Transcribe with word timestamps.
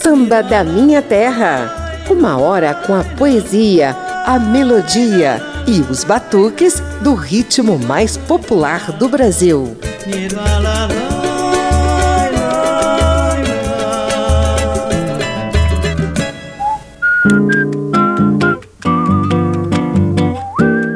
Samba 0.00 0.44
da 0.44 0.62
Minha 0.62 1.02
Terra. 1.02 2.04
Uma 2.08 2.38
hora 2.38 2.72
com 2.72 2.94
a 2.94 3.02
poesia, 3.02 3.96
a 4.24 4.38
melodia 4.38 5.42
e 5.66 5.80
os 5.90 6.04
batuques 6.04 6.80
do 7.02 7.16
ritmo 7.16 7.80
mais 7.80 8.16
popular 8.16 8.92
do 8.92 9.08
Brasil. 9.08 9.76
La, 10.32 10.58
la, 10.60 10.86
la. 10.86 11.08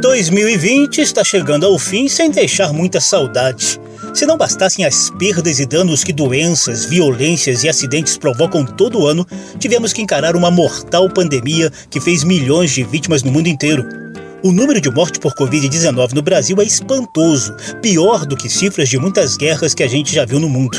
2020 0.00 1.00
está 1.00 1.24
chegando 1.24 1.66
ao 1.66 1.76
fim 1.76 2.08
sem 2.08 2.30
deixar 2.30 2.72
muita 2.72 3.00
saudade. 3.00 3.80
Se 4.14 4.26
não 4.26 4.36
bastassem 4.36 4.84
as 4.84 5.08
perdas 5.08 5.58
e 5.58 5.64
danos 5.64 6.04
que 6.04 6.12
doenças, 6.12 6.84
violências 6.84 7.64
e 7.64 7.68
acidentes 7.68 8.18
provocam 8.18 8.62
todo 8.64 9.06
ano, 9.06 9.26
tivemos 9.58 9.90
que 9.92 10.02
encarar 10.02 10.36
uma 10.36 10.50
mortal 10.50 11.08
pandemia 11.08 11.72
que 11.88 11.98
fez 11.98 12.22
milhões 12.22 12.70
de 12.72 12.84
vítimas 12.84 13.22
no 13.22 13.32
mundo 13.32 13.48
inteiro. 13.48 13.82
O 14.42 14.52
número 14.52 14.82
de 14.82 14.90
mortes 14.90 15.18
por 15.18 15.32
Covid-19 15.34 16.12
no 16.12 16.20
Brasil 16.20 16.60
é 16.60 16.64
espantoso, 16.64 17.54
pior 17.80 18.26
do 18.26 18.36
que 18.36 18.50
cifras 18.50 18.90
de 18.90 18.98
muitas 18.98 19.36
guerras 19.38 19.72
que 19.72 19.82
a 19.82 19.88
gente 19.88 20.14
já 20.14 20.26
viu 20.26 20.38
no 20.38 20.48
mundo. 20.48 20.76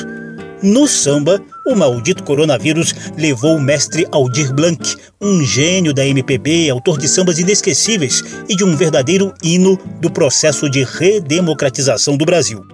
No 0.62 0.88
samba, 0.88 1.42
o 1.66 1.76
maldito 1.76 2.24
coronavírus 2.24 2.94
levou 3.18 3.56
o 3.56 3.62
mestre 3.62 4.06
Aldir 4.12 4.54
Blanc, 4.54 4.96
um 5.22 5.44
gênio 5.44 5.94
da 5.94 6.06
MPB, 6.06 6.70
autor 6.70 6.98
de 6.98 7.08
sambas 7.08 7.40
inesquecíveis 7.40 8.24
e 8.50 8.56
de 8.56 8.64
um 8.64 8.76
verdadeiro 8.76 9.34
hino 9.42 9.78
do 10.00 10.12
processo 10.12 10.70
de 10.70 10.84
redemocratização 10.84 12.18
do 12.18 12.26
Brasil. 12.26 12.66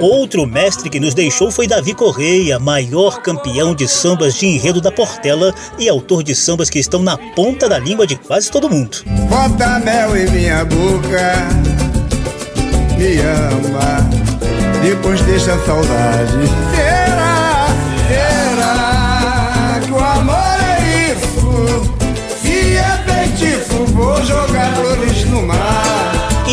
Outro 0.00 0.46
mestre 0.46 0.88
que 0.88 1.00
nos 1.00 1.12
deixou 1.12 1.50
foi 1.50 1.66
Davi 1.66 1.92
Correia, 1.92 2.58
maior 2.58 3.20
campeão 3.20 3.74
de 3.74 3.88
sambas 3.88 4.34
de 4.34 4.46
enredo 4.46 4.80
da 4.80 4.92
Portela 4.92 5.52
e 5.78 5.88
autor 5.88 6.22
de 6.22 6.34
sambas 6.34 6.70
que 6.70 6.78
estão 6.78 7.02
na 7.02 7.16
ponta 7.16 7.68
da 7.68 7.78
língua 7.78 8.06
de 8.06 8.14
quase 8.14 8.50
todo 8.50 8.70
mundo. 8.70 8.98
Bota 9.28 9.80
mel 9.80 10.16
em 10.16 10.30
minha 10.30 10.64
boca, 10.64 11.48
me 12.96 13.18
ama, 13.18 14.08
depois 14.82 15.20
deixa 15.22 15.58
saudade. 15.64 16.77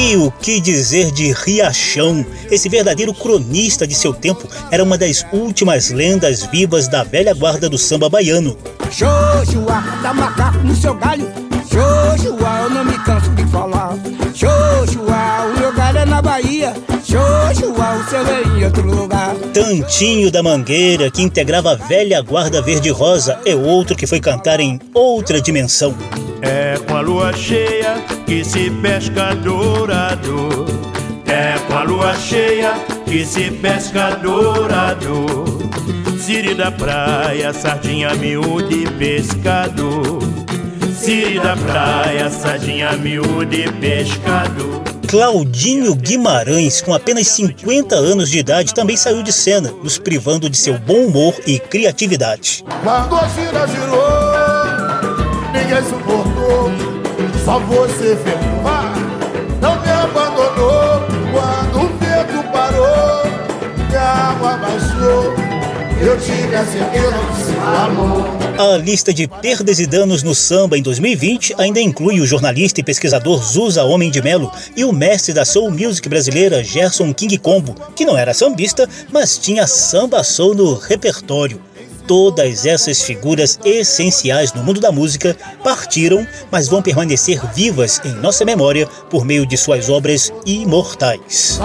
E 0.08 0.16
o 0.16 0.30
que 0.30 0.62
dizer 0.62 1.10
de 1.10 1.34
Riachão? 1.34 2.24
Esse 2.52 2.70
verdadeiro 2.70 3.12
cronista 3.12 3.88
de 3.88 3.96
seu 3.96 4.14
tempo 4.14 4.48
era 4.70 4.84
uma 4.84 5.00
das 5.00 5.26
últimas 5.34 5.90
lendas 5.90 6.44
vivas 6.44 6.88
da 6.88 7.04
velha 7.04 7.34
guarda 7.34 7.68
do 7.68 7.76
samba 7.76 8.08
baiano. 8.08 8.56
Dá 10.38 10.52
no 10.64 10.76
seu 10.76 10.94
galho. 10.94 11.45
Joshua, 11.76 12.62
eu 12.64 12.70
não 12.70 12.86
me 12.86 12.98
canso 13.00 13.30
de 13.32 13.46
falar. 13.48 13.98
Joshua, 14.34 15.54
o 15.54 15.60
meu 15.60 15.74
galho 15.74 15.98
é 15.98 16.06
na 16.06 16.22
Bahia. 16.22 16.74
Joshua, 17.04 17.98
o 17.98 18.10
seu 18.10 18.26
é 18.26 18.44
em 18.44 18.64
outro 18.64 18.88
lugar. 18.88 19.36
Tantinho 19.54 20.32
da 20.32 20.42
Mangueira, 20.42 21.12
que 21.12 21.22
integrava 21.22 21.74
a 21.74 21.76
velha 21.76 22.22
guarda 22.22 22.62
verde-rosa, 22.62 23.38
é 23.46 23.54
outro 23.54 23.94
que 23.94 24.08
foi 24.08 24.22
cantar 24.22 24.62
em 24.62 24.80
outra 24.94 25.42
dimensão. 25.42 25.94
É 26.42 26.78
com 26.88 26.96
a 26.96 27.02
lua 27.02 27.34
cheia 27.34 27.96
que 28.26 28.46
se 28.46 28.70
pesca 28.70 29.36
dourado. 29.36 30.66
É 31.26 31.60
com 31.68 31.74
a 31.78 31.84
lua 31.84 32.16
cheia 32.16 32.72
que 33.06 33.26
se 33.26 33.52
pesca 33.52 34.12
dourado. 34.12 35.26
Siri 36.22 36.56
da 36.56 36.72
praia, 36.72 37.52
sardinha 37.52 38.16
miúda 38.16 38.74
e 38.74 38.88
pescado. 38.92 40.35
Siri 41.06 41.40
da 41.40 41.56
praia, 41.56 42.32
sardinha 42.32 42.94
miúda 42.94 43.56
e 43.56 43.72
pescado. 43.74 44.82
Claudinho 45.08 45.94
Guimarães, 45.94 46.82
com 46.82 46.96
apenas 46.96 47.28
50 47.28 47.94
anos 47.94 48.28
de 48.28 48.40
idade, 48.40 48.74
também 48.74 48.98
saiu 48.98 49.22
de 49.22 49.32
cena, 49.32 49.72
nos 49.84 50.00
privando 50.00 50.50
de 50.50 50.58
seu 50.58 50.80
bom 50.80 51.06
humor 51.06 51.36
e 51.46 51.60
criatividade. 51.60 52.66
Quando 52.84 53.18
a 53.18 53.28
gira 53.28 53.68
girou, 53.68 54.02
ninguém 55.54 55.84
suportou, 55.84 56.72
só 57.46 57.60
você 57.60 58.18
fez. 58.18 58.40
Não 59.62 59.80
me 59.82 59.92
abandonou 59.92 61.06
quando 61.32 61.86
o 61.86 61.88
vento 62.00 62.52
parou, 62.52 63.22
a 63.96 64.32
água 64.32 64.58
baixou. 64.58 65.45
Eu 66.06 66.20
tive 66.20 66.56
a 66.56 66.64
certeza 66.64 67.18
do 67.18 67.46
seu 67.46 67.60
amor. 67.64 68.26
A 68.60 68.78
lista 68.78 69.12
de 69.12 69.28
perdas 69.28 69.80
e 69.80 69.88
danos 69.88 70.22
no 70.22 70.36
samba 70.36 70.78
em 70.78 70.82
2020 70.84 71.56
ainda 71.58 71.82
inclui 71.82 72.22
o 72.22 72.28
jornalista 72.28 72.80
e 72.80 72.84
pesquisador 72.84 73.44
Zusa 73.44 73.84
Homem 73.84 74.12
de 74.12 74.22
Melo 74.22 74.52
e 74.76 74.86
o 74.86 74.94
mestre 74.94 75.34
da 75.34 75.44
soul 75.44 75.72
music 75.72 76.08
brasileira 76.08 76.64
Gerson 76.64 77.12
King 77.12 77.40
Combo, 77.40 77.74
que 77.96 78.06
não 78.06 78.16
era 78.16 78.36
sambista, 78.36 78.88
mas 79.12 79.40
tinha 79.40 79.66
samba 79.66 80.24
soul 80.24 80.54
no 80.54 80.76
repertório. 80.76 81.60
Todas 82.08 82.68
essas 82.68 83.02
figuras 83.02 83.60
essenciais 83.66 84.54
no 84.54 84.64
mundo 84.64 84.80
da 84.80 84.92
música 84.92 85.36
partiram, 85.64 86.26
mas 86.52 86.68
vão 86.68 86.84
permanecer 86.84 87.42
vivas 87.56 88.00
em 88.06 88.12
nossa 88.12 88.46
memória 88.46 88.86
por 89.10 89.26
meio 89.26 89.44
de 89.44 89.58
suas 89.58 89.90
obras 89.90 90.32
imortais. 90.46 91.60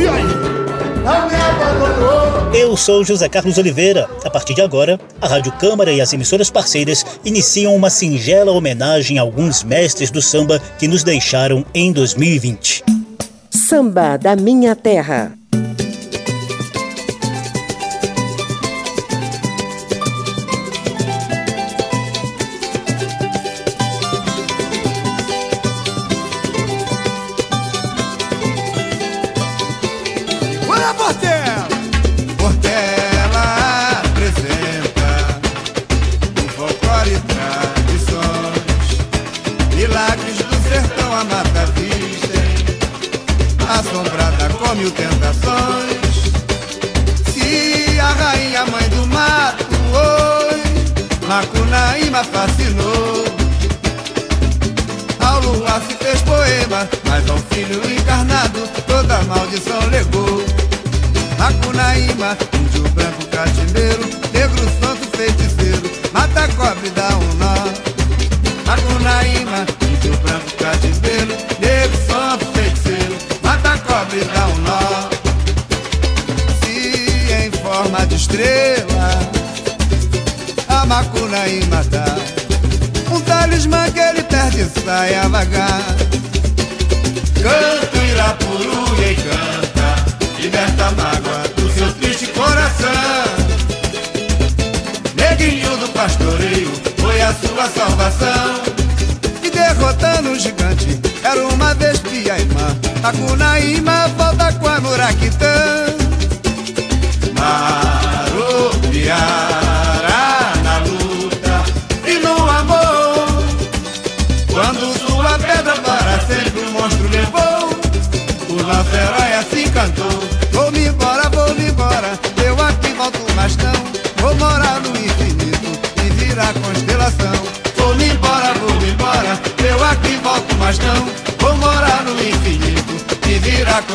E? 0.00 1.02
Não 1.02 1.28
me 1.28 1.34
abandonou. 1.34 2.21
Eu 2.54 2.76
sou 2.76 3.02
José 3.02 3.30
Carlos 3.30 3.56
Oliveira. 3.56 4.06
A 4.22 4.28
partir 4.28 4.52
de 4.52 4.60
agora, 4.60 5.00
a 5.22 5.26
Rádio 5.26 5.50
Câmara 5.52 5.90
e 5.90 6.02
as 6.02 6.12
emissoras 6.12 6.50
parceiras 6.50 7.04
iniciam 7.24 7.74
uma 7.74 7.88
singela 7.88 8.52
homenagem 8.52 9.18
a 9.18 9.22
alguns 9.22 9.64
mestres 9.64 10.10
do 10.10 10.20
samba 10.20 10.60
que 10.78 10.86
nos 10.86 11.02
deixaram 11.02 11.64
em 11.72 11.90
2020. 11.92 12.84
Samba 13.50 14.18
da 14.18 14.36
Minha 14.36 14.76
Terra. 14.76 15.32
Bora, 30.66 30.92
Portela! 30.92 31.31
Portela 31.31 31.31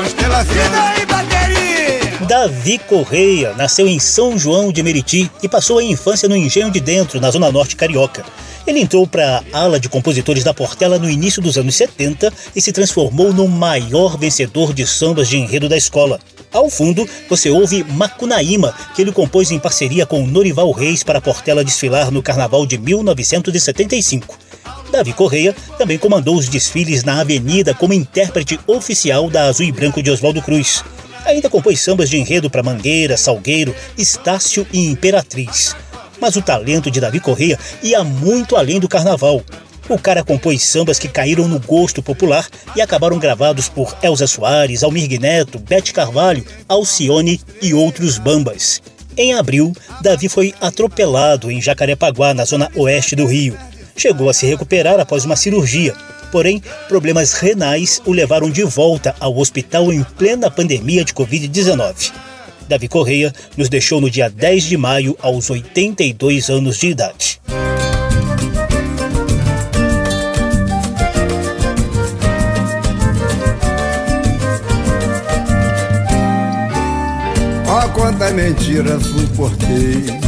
situação. 0.08 0.98
Davi 2.28 2.78
Correia 2.78 3.54
nasceu 3.54 3.88
em 3.88 4.00
São 4.00 4.38
João 4.38 4.72
de 4.72 4.84
Meriti 4.84 5.32
e 5.42 5.48
passou 5.48 5.78
a 5.80 5.84
infância 5.84 6.28
no 6.28 6.36
Engenho 6.36 6.70
de 6.70 6.82
Dentro, 6.82 7.22
na 7.22 7.32
Zona 7.32 7.50
Norte 7.52 7.76
Carioca. 7.76 8.26
Ele 8.68 8.82
entrou 8.82 9.08
para 9.08 9.42
a 9.54 9.60
ala 9.60 9.80
de 9.80 9.88
compositores 9.88 10.44
da 10.44 10.54
Portela 10.54 11.00
no 11.00 11.10
início 11.10 11.42
dos 11.42 11.58
anos 11.58 11.74
70 11.76 12.34
e 12.54 12.62
se 12.62 12.74
transformou 12.74 13.32
no 13.32 13.48
maior 13.48 14.18
vencedor 14.18 14.74
de 14.74 14.86
sambas 14.86 15.30
de 15.30 15.38
enredo 15.38 15.70
da 15.70 15.78
escola. 15.78 16.20
Ao 16.52 16.70
fundo, 16.70 17.08
você 17.30 17.50
ouve 17.50 17.86
Macunaíma, 17.86 18.74
que 18.94 19.02
ele 19.02 19.14
compôs 19.14 19.52
em 19.52 19.60
parceria 19.60 20.06
com 20.06 20.28
Norival 20.28 20.72
Reis 20.72 21.04
para 21.04 21.20
a 21.20 21.22
Portela 21.22 21.64
desfilar 21.64 22.12
no 22.12 22.22
Carnaval 22.22 22.66
de 22.66 22.78
1975. 22.78 24.38
Davi 24.92 25.14
Correia 25.14 25.56
também 25.78 25.98
comandou 25.98 26.36
os 26.36 26.48
desfiles 26.48 27.04
na 27.04 27.22
Avenida 27.22 27.74
como 27.74 27.94
intérprete 27.94 28.60
oficial 28.66 29.30
da 29.30 29.46
Azul 29.46 29.66
e 29.66 29.72
Branco 29.72 30.02
de 30.02 30.12
Oswaldo 30.12 30.42
Cruz. 30.42 30.84
Ainda 31.26 31.50
compôs 31.50 31.82
sambas 31.82 32.10
de 32.10 32.18
enredo 32.18 32.50
para 32.50 32.64
Mangueira, 32.64 33.18
Salgueiro, 33.18 33.76
Estácio 33.98 34.66
e 34.72 34.88
Imperatriz. 34.88 35.76
Mas 36.22 36.36
o 36.36 36.42
talento 36.42 36.90
de 36.90 37.00
Davi 37.00 37.20
Correia 37.20 37.60
ia 37.84 38.04
muito 38.04 38.56
além 38.56 38.80
do 38.80 38.88
carnaval. 38.88 39.44
O 39.90 39.98
cara 39.98 40.24
compôs 40.24 40.64
sambas 40.64 41.00
que 41.00 41.08
caíram 41.08 41.48
no 41.48 41.60
gosto 41.60 42.02
popular 42.02 42.48
e 42.76 42.82
acabaram 42.82 43.20
gravados 43.20 43.70
por 43.70 43.96
Elza 44.02 44.28
Soares, 44.28 44.84
Almir 44.84 45.20
Neto, 45.20 45.60
Bete 45.60 45.94
Carvalho, 45.94 46.46
Alcione 46.68 47.40
e 47.62 47.74
outros 47.74 48.18
bambas. 48.18 48.82
Em 49.16 49.34
abril, 49.34 49.74
Davi 50.02 50.28
foi 50.30 50.54
atropelado 50.60 51.50
em 51.50 51.62
Jacarepaguá, 51.62 52.34
na 52.34 52.46
zona 52.46 52.70
oeste 52.76 53.16
do 53.16 53.26
Rio. 53.26 53.58
Chegou 53.98 54.30
a 54.30 54.34
se 54.34 54.46
recuperar 54.46 55.00
após 55.00 55.26
uma 55.26 55.36
cirurgia, 55.36 55.94
Porém, 56.32 56.62
problemas 56.88 57.34
renais 57.34 58.02
o 58.06 58.12
levaram 58.12 58.50
de 58.50 58.64
volta 58.64 59.16
ao 59.20 59.38
hospital 59.38 59.92
em 59.94 60.04
plena 60.04 60.52
pandemia 60.52 61.04
de 61.04 61.14
Covid-19. 61.14 62.12
Davi 62.68 62.88
Correia 62.88 63.34
nos 63.56 63.70
deixou 63.70 64.02
no 64.02 64.10
dia 64.10 64.30
10 64.30 64.64
de 64.64 64.78
maio, 64.78 65.18
aos 65.22 65.50
82 65.50 66.50
anos 66.50 66.78
de 66.78 66.88
idade. 66.88 67.40
Oh, 77.70 77.90
quanta 77.90 78.32
mentira 78.32 79.00
suportei 79.00 80.27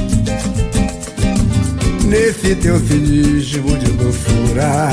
Nesse 2.09 2.55
teu 2.55 2.79
cinismo 2.79 3.77
de 3.77 3.91
loucura 3.91 4.89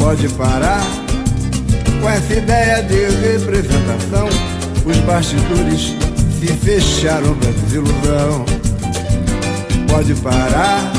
pode 0.00 0.28
parar 0.30 0.84
com 2.00 2.10
essa 2.10 2.32
ideia 2.32 2.82
de 2.82 2.96
representação. 3.28 4.28
Os 4.84 4.96
bastidores 5.06 5.94
se 6.40 6.46
fecharam 6.48 7.32
pra 7.36 7.52
desilusão. 7.52 8.44
Pode 9.88 10.16
parar 10.16 10.92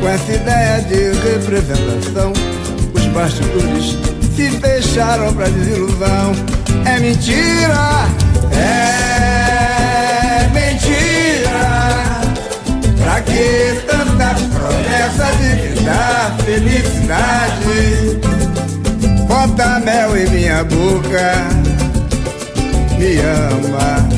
com 0.00 0.08
essa 0.08 0.32
ideia 0.32 0.80
de 0.80 1.12
representação. 1.28 2.32
Os 2.94 3.06
bastidores 3.08 3.98
se 4.34 4.50
fecharam 4.52 5.34
pra 5.34 5.48
desilusão. 5.48 6.32
É 6.86 6.98
mentira, 6.98 8.08
é 8.56 9.11
me 22.98 23.18
ama, 23.18 24.08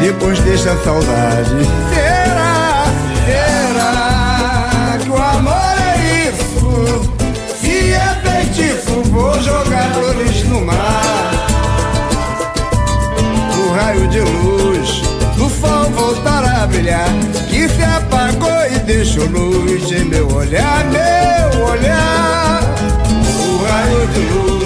depois 0.00 0.38
deixa 0.40 0.70
a 0.70 0.78
saudade. 0.78 1.50
Será, 1.92 2.84
será 3.26 4.98
que 5.02 5.10
o 5.10 5.16
amor 5.16 5.74
é 5.80 6.28
isso? 6.28 7.12
Se 7.60 7.92
é 7.94 8.14
feitiço, 8.22 9.02
vou 9.10 9.42
jogar 9.42 9.92
flores 9.92 10.44
no 10.44 10.64
mar. 10.64 11.32
O 13.58 13.72
raio 13.72 14.06
de 14.06 14.20
luz 14.20 15.02
do 15.36 15.50
sol 15.50 15.90
voltar 15.90 16.44
a 16.44 16.66
brilhar, 16.68 17.08
que 17.48 17.68
se 17.68 17.82
apagou 17.82 18.66
e 18.72 18.78
deixou 18.78 19.26
luz 19.26 19.90
em 19.90 20.04
meu 20.04 20.32
olhar, 20.32 20.84
meu 20.84 21.64
olhar. 21.64 22.60
O 23.48 23.64
raio 23.64 24.06
de 24.06 24.20
luz 24.32 24.59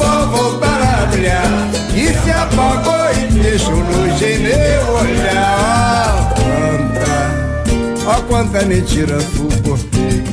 sol 0.00 0.26
voltar 0.28 1.02
a 1.02 1.06
brilhar, 1.06 1.70
que 1.92 2.06
se 2.06 2.30
apagou 2.30 2.94
e 3.12 3.38
deixou 3.38 3.74
luz 3.74 4.22
em 4.22 4.38
meu 4.38 4.94
olhar. 4.94 6.34
Quanta, 6.36 8.06
ó 8.06 8.14
quanta 8.22 8.62
mentira 8.64 9.20
suportei. 9.20 10.24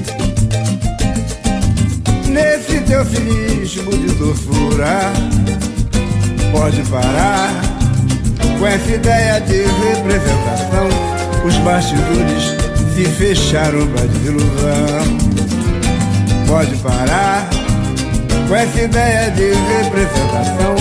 Nesse 2.29 2.79
teu 2.81 3.03
cinismo 3.05 3.91
de 3.91 4.13
doçura, 4.15 5.11
pode 6.51 6.81
parar 6.83 7.51
com 8.59 8.65
essa 8.65 8.91
ideia 8.91 9.41
de 9.41 9.63
representação, 9.63 10.87
os 11.45 11.55
bastidores 11.57 12.55
se 12.95 13.05
fecharam 13.05 13.85
pra 13.87 14.05
desilusão. 14.05 15.17
Pode 16.47 16.75
parar 16.77 17.56
com 18.47 18.55
essa 18.55 18.81
ideia 18.81 19.29
de 19.31 19.51
representação, 19.53 20.75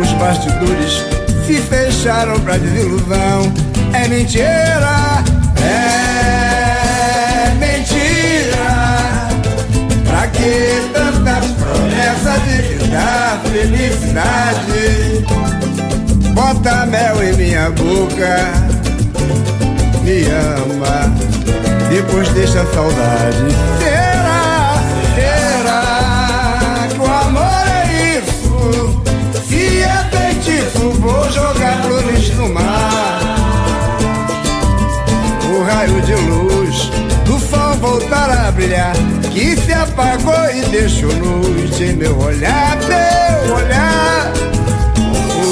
os 0.00 0.10
bastidores 0.12 1.04
se 1.46 1.60
fecharam 1.60 2.40
pra 2.40 2.56
desilusão. 2.56 3.52
É 3.92 4.08
mentira, 4.08 5.22
é 5.60 7.50
mentira. 7.58 9.28
Pra 10.08 10.26
que 10.28 10.90
tanta 10.94 11.40
promessa 11.60 12.38
de 12.46 12.88
dá 12.88 13.40
felicidade? 13.44 15.26
Bota 16.32 16.86
mel 16.86 17.22
em 17.22 17.34
minha 17.34 17.70
boca, 17.70 18.52
me 20.02 20.24
ama, 20.24 21.12
depois 21.90 22.28
deixa 22.30 22.64
saudade. 22.72 24.01
Vou 31.02 31.30
jogar 31.30 31.82
flores 31.82 32.30
no 32.36 32.48
mar. 32.48 33.20
O 35.54 35.62
raio 35.64 36.00
de 36.02 36.14
luz 36.14 36.90
do 37.24 37.38
sol 37.38 37.74
voltar 37.74 38.30
a 38.30 38.50
brilhar, 38.52 38.94
que 39.32 39.56
se 39.56 39.72
apagou 39.72 40.50
e 40.54 40.62
deixou 40.70 41.10
luz 41.12 41.80
em 41.80 41.94
meu 41.94 42.16
olhar, 42.18 42.78
meu 42.86 43.54
olhar. 43.56 44.32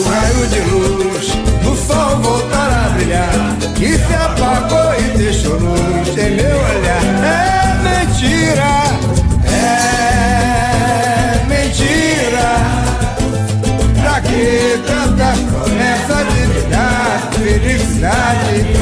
Raio 0.09 0.47
de 0.47 0.61
luz 0.71 1.28
do 1.62 1.76
sol 1.76 2.16
voltar 2.19 2.87
a 2.87 2.88
brilhar 2.90 3.57
que 3.75 3.99
se 3.99 4.14
apagou 4.14 4.95
e 4.99 5.19
deixou 5.19 5.54
luz 5.59 6.09
em 6.16 6.30
meu 6.37 6.57
olhar. 6.57 7.02
É 7.25 8.07
mentira 8.07 8.80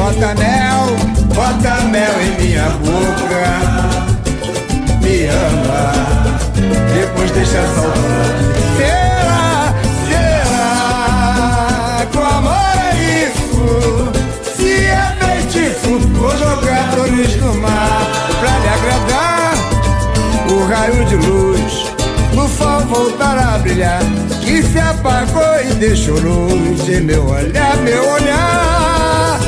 bota 0.09 0.35
mel 0.37 0.97
bota 1.35 1.75
mel 1.85 2.15
em 2.23 2.43
minha 2.43 2.71
boca 2.81 3.45
me 5.03 5.27
ama 5.27 5.93
depois 6.95 7.31
deixa 7.33 7.63
saudade 7.75 8.49
Vou 16.19 16.37
jogar 16.37 16.93
flores 16.93 17.37
no 17.37 17.55
mar 17.55 18.07
pra 18.41 18.59
lhe 18.59 18.69
agradar. 18.69 19.55
O 20.51 20.67
raio 20.67 21.05
de 21.07 21.17
luz 21.17 21.87
no 22.35 22.49
sol 22.49 22.81
voltar 22.81 23.39
a 23.39 23.59
brilhar. 23.59 24.03
Que 24.43 24.63
se 24.63 24.79
apagou 24.79 25.61
e 25.63 25.75
deixou 25.75 26.19
luz 26.19 26.89
em 26.89 27.01
meu 27.01 27.25
olhar, 27.25 27.77
meu 27.79 28.11
olhar. 28.11 29.39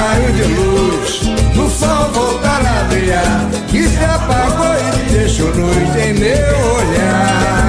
Raio 0.00 0.32
de 0.32 0.44
luz 0.44 1.20
no 1.54 1.68
sol 1.68 2.10
voltar 2.14 2.62
a 2.64 2.84
brilhar. 2.84 3.50
Que 3.68 3.86
se 3.86 4.02
apagou 4.02 4.74
e 4.74 5.12
deixou 5.12 5.48
luz 5.48 5.96
em 5.96 6.14
meu 6.14 6.74
olhar. 6.74 7.59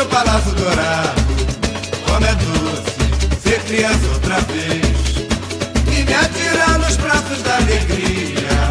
Meu 0.00 0.06
palácio 0.06 0.52
dourado. 0.52 1.20
Como 2.06 2.24
é 2.24 2.34
doce 2.34 3.42
ser 3.42 3.60
criança 3.64 4.06
outra 4.14 4.40
vez. 4.40 5.26
E 5.88 6.04
me 6.04 6.14
atirar 6.14 6.78
nos 6.78 6.96
braços 6.96 7.42
da 7.42 7.56
alegria. 7.56 8.70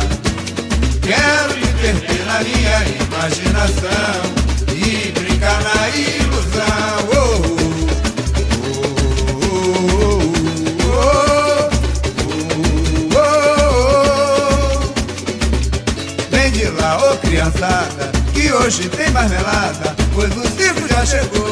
Quero 1.03 1.55
me 1.55 1.67
perder 1.81 2.25
na 2.25 2.39
minha 2.39 2.83
imaginação 3.05 4.23
e 4.73 5.11
brincar 5.11 5.61
na 5.61 5.89
ilusão. 5.89 7.09
Oh, 7.13 7.49
criançada, 17.21 18.11
que 18.33 18.51
hoje 18.51 18.89
tem 18.89 19.09
marmelada, 19.11 19.68
chegou. 21.09 21.48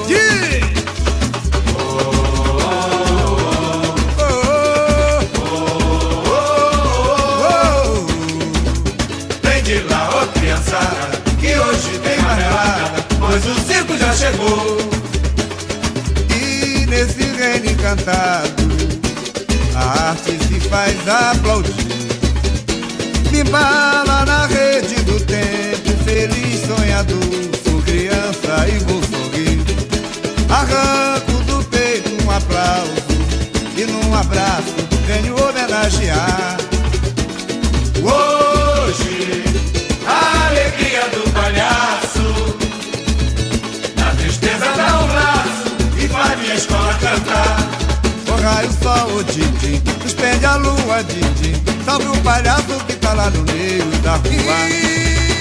Lua, 50.67 51.03
Didi, 51.03 51.55
salve 51.85 52.07
o 52.07 52.17
palhaço 52.21 52.77
que 52.87 52.93
tá 52.93 53.13
lá 53.13 53.29
no 53.29 53.43
meio 53.53 53.85
da 54.03 54.15
rua. 54.15 54.57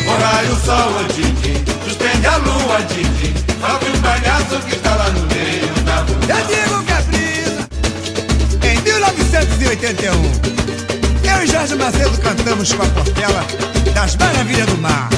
O 0.06 0.23
raio, 0.23 0.56
sol, 0.64 1.00
o 1.00 1.04
Didi, 1.12 1.64
suspende 1.85 2.26
a 2.26 2.37
lua, 2.37 2.80
Didi, 2.83 3.35
salve 3.61 3.90
o 3.90 3.99
palhaço 4.02 4.59
que 4.68 4.76
tá 4.76 4.95
lá 4.95 5.11
no 5.11 5.21
meio 5.26 5.75
da 5.85 5.97
rua. 5.97 6.16
Eu 6.28 6.47
digo 6.47 6.85
que 6.85 6.92
é 6.92 7.02
brisa. 7.02 7.68
Em 8.62 8.80
1981, 8.83 10.12
eu 11.30 11.42
e 11.42 11.47
Jorge 11.47 11.75
Macedo 11.75 12.18
cantamos 12.18 12.73
com 12.73 12.83
a 12.83 12.87
Portela 12.87 13.45
das 13.95 14.16
Maravilhas 14.16 14.66
do 14.66 14.78
Mar. 14.78 15.09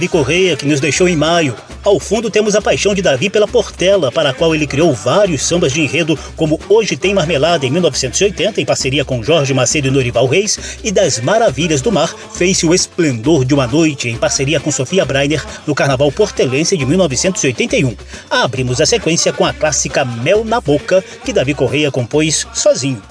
Davi 0.00 0.08
Correia, 0.08 0.56
que 0.56 0.66
nos 0.66 0.80
deixou 0.80 1.06
em 1.06 1.14
maio. 1.14 1.54
Ao 1.84 2.00
fundo 2.00 2.30
temos 2.30 2.56
a 2.56 2.62
paixão 2.62 2.94
de 2.94 3.02
Davi 3.02 3.28
pela 3.28 3.46
Portela, 3.46 4.10
para 4.10 4.30
a 4.30 4.32
qual 4.32 4.54
ele 4.54 4.66
criou 4.66 4.94
vários 4.94 5.42
sambas 5.42 5.74
de 5.74 5.82
enredo, 5.82 6.18
como 6.36 6.58
Hoje 6.70 6.96
Tem 6.96 7.12
Marmelada 7.12 7.66
em 7.66 7.70
1980, 7.70 8.62
em 8.62 8.64
parceria 8.64 9.04
com 9.04 9.22
Jorge 9.22 9.52
Macedo 9.52 9.88
e 9.88 9.90
Norival 9.90 10.26
Reis, 10.26 10.78
e 10.82 10.90
Das 10.90 11.20
Maravilhas 11.20 11.82
do 11.82 11.92
Mar, 11.92 12.08
fez-se 12.32 12.64
O 12.64 12.72
Esplendor 12.72 13.44
de 13.44 13.52
uma 13.52 13.66
Noite, 13.66 14.08
em 14.08 14.16
parceria 14.16 14.58
com 14.58 14.70
Sofia 14.70 15.04
Breiner, 15.04 15.44
no 15.66 15.74
Carnaval 15.74 16.10
Portelense 16.10 16.78
de 16.78 16.86
1981. 16.86 17.94
Abrimos 18.30 18.80
a 18.80 18.86
sequência 18.86 19.34
com 19.34 19.44
a 19.44 19.52
clássica 19.52 20.02
Mel 20.02 20.46
na 20.46 20.62
Boca, 20.62 21.04
que 21.22 21.30
Davi 21.30 21.52
Correia 21.52 21.90
compôs 21.90 22.46
sozinho. 22.54 23.02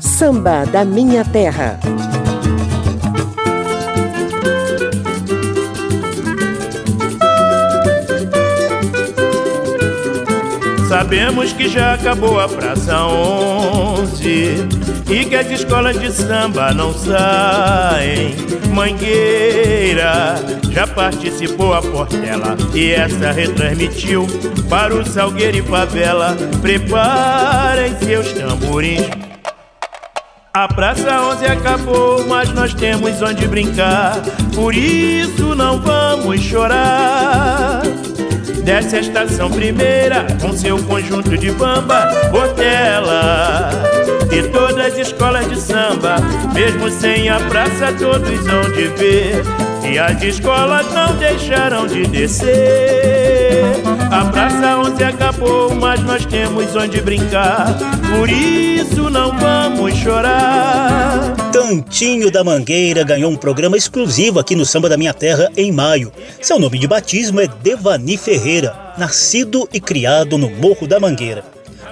Samba 0.00 0.64
da 0.66 0.84
Minha 0.84 1.24
Terra. 1.24 1.80
Sabemos 10.98 11.52
que 11.52 11.68
já 11.68 11.94
acabou 11.94 12.40
a 12.40 12.48
Praça 12.48 13.06
11 13.06 14.56
e 15.08 15.24
que 15.26 15.36
as 15.36 15.48
escolas 15.48 15.96
de 15.96 16.10
samba 16.10 16.74
não 16.74 16.92
saem. 16.92 18.34
Mangueira 18.74 20.34
já 20.72 20.88
participou 20.88 21.72
a 21.72 21.80
Portela 21.80 22.56
e 22.74 22.90
essa 22.90 23.30
retransmitiu 23.30 24.26
para 24.68 24.92
o 24.92 25.06
Salgueiro 25.06 25.58
e 25.58 25.62
Favela. 25.62 26.36
Preparem 26.60 27.96
seus 27.98 28.32
tamborins. 28.32 29.08
A 30.52 30.66
Praça 30.66 31.22
11 31.22 31.46
acabou, 31.46 32.26
mas 32.26 32.52
nós 32.52 32.74
temos 32.74 33.22
onde 33.22 33.46
brincar. 33.46 34.20
Por 34.52 34.74
isso 34.74 35.54
não 35.54 35.80
vamos 35.80 36.40
chorar. 36.40 37.82
Desce 38.68 38.96
a 38.96 39.00
estação 39.00 39.50
primeira 39.50 40.26
com 40.42 40.52
seu 40.52 40.76
conjunto 40.84 41.38
de 41.38 41.50
bamba, 41.52 42.06
Portela 42.30 43.70
e 44.30 44.42
todas 44.48 44.92
as 44.92 44.98
escolas 44.98 45.48
de 45.48 45.58
samba, 45.58 46.16
mesmo 46.52 46.90
sem 46.90 47.30
a 47.30 47.40
praça 47.40 47.90
todos 47.98 48.46
hão 48.46 48.70
de 48.72 48.88
ver. 48.88 49.42
E 49.90 49.98
as 49.98 50.22
escolas 50.22 50.84
não 50.92 51.16
deixaram 51.16 51.86
de 51.86 52.06
descer. 52.08 53.64
A 54.10 54.26
praça 54.26 54.76
onde 54.76 55.02
acabou, 55.02 55.74
mas 55.74 56.02
nós 56.02 56.26
temos 56.26 56.76
onde 56.76 57.00
brincar. 57.00 57.74
Por 58.18 58.28
isso 58.28 59.08
não 59.08 59.34
vamos 59.38 59.94
chorar. 59.94 61.47
Tantinho 61.68 62.30
da 62.30 62.42
Mangueira 62.42 63.04
ganhou 63.04 63.30
um 63.30 63.36
programa 63.36 63.76
exclusivo 63.76 64.40
aqui 64.40 64.56
no 64.56 64.64
Samba 64.64 64.88
da 64.88 64.96
Minha 64.96 65.12
Terra 65.12 65.52
em 65.54 65.70
maio. 65.70 66.10
Seu 66.40 66.58
nome 66.58 66.78
de 66.78 66.88
batismo 66.88 67.42
é 67.42 67.46
Devani 67.46 68.16
Ferreira, 68.16 68.94
nascido 68.96 69.68
e 69.70 69.78
criado 69.78 70.38
no 70.38 70.48
Morro 70.48 70.86
da 70.86 70.98
Mangueira. 70.98 71.44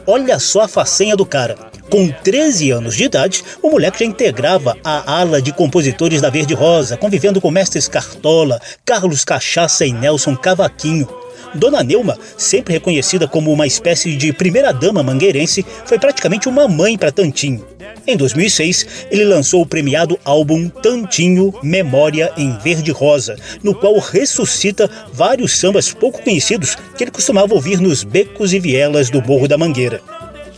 Olha 0.06 0.38
só 0.38 0.62
a 0.62 0.68
façanha 0.68 1.14
do 1.14 1.26
cara. 1.26 1.56
Com 1.90 2.08
13 2.08 2.70
anos 2.70 2.96
de 2.96 3.04
idade, 3.04 3.44
o 3.62 3.68
moleque 3.68 3.98
já 3.98 4.06
integrava 4.06 4.78
a 4.82 5.20
ala 5.20 5.42
de 5.42 5.52
compositores 5.52 6.22
da 6.22 6.30
Verde 6.30 6.54
Rosa, 6.54 6.96
convivendo 6.96 7.38
com 7.38 7.50
mestres 7.50 7.86
Cartola, 7.86 8.58
Carlos 8.82 9.26
Cachaça 9.26 9.84
e 9.84 9.92
Nelson 9.92 10.34
Cavaquinho. 10.36 11.06
Dona 11.54 11.82
Neuma, 11.82 12.18
sempre 12.36 12.74
reconhecida 12.74 13.26
como 13.26 13.52
uma 13.52 13.66
espécie 13.66 14.16
de 14.16 14.32
primeira-dama 14.32 15.02
mangueirense, 15.02 15.64
foi 15.84 15.98
praticamente 15.98 16.48
uma 16.48 16.68
mãe 16.68 16.96
para 16.96 17.12
Tantinho. 17.12 17.64
Em 18.06 18.16
2006, 18.16 18.86
ele 19.10 19.24
lançou 19.24 19.62
o 19.62 19.66
premiado 19.66 20.18
álbum 20.24 20.68
Tantinho 20.68 21.52
Memória 21.62 22.32
em 22.36 22.56
Verde 22.58 22.90
Rosa, 22.90 23.36
no 23.62 23.74
qual 23.74 23.98
ressuscita 23.98 24.90
vários 25.12 25.56
sambas 25.58 25.92
pouco 25.92 26.22
conhecidos 26.22 26.76
que 26.96 27.04
ele 27.04 27.10
costumava 27.10 27.54
ouvir 27.54 27.80
nos 27.80 28.04
becos 28.04 28.52
e 28.52 28.60
vielas 28.60 29.10
do 29.10 29.22
Morro 29.22 29.48
da 29.48 29.58
Mangueira. 29.58 30.00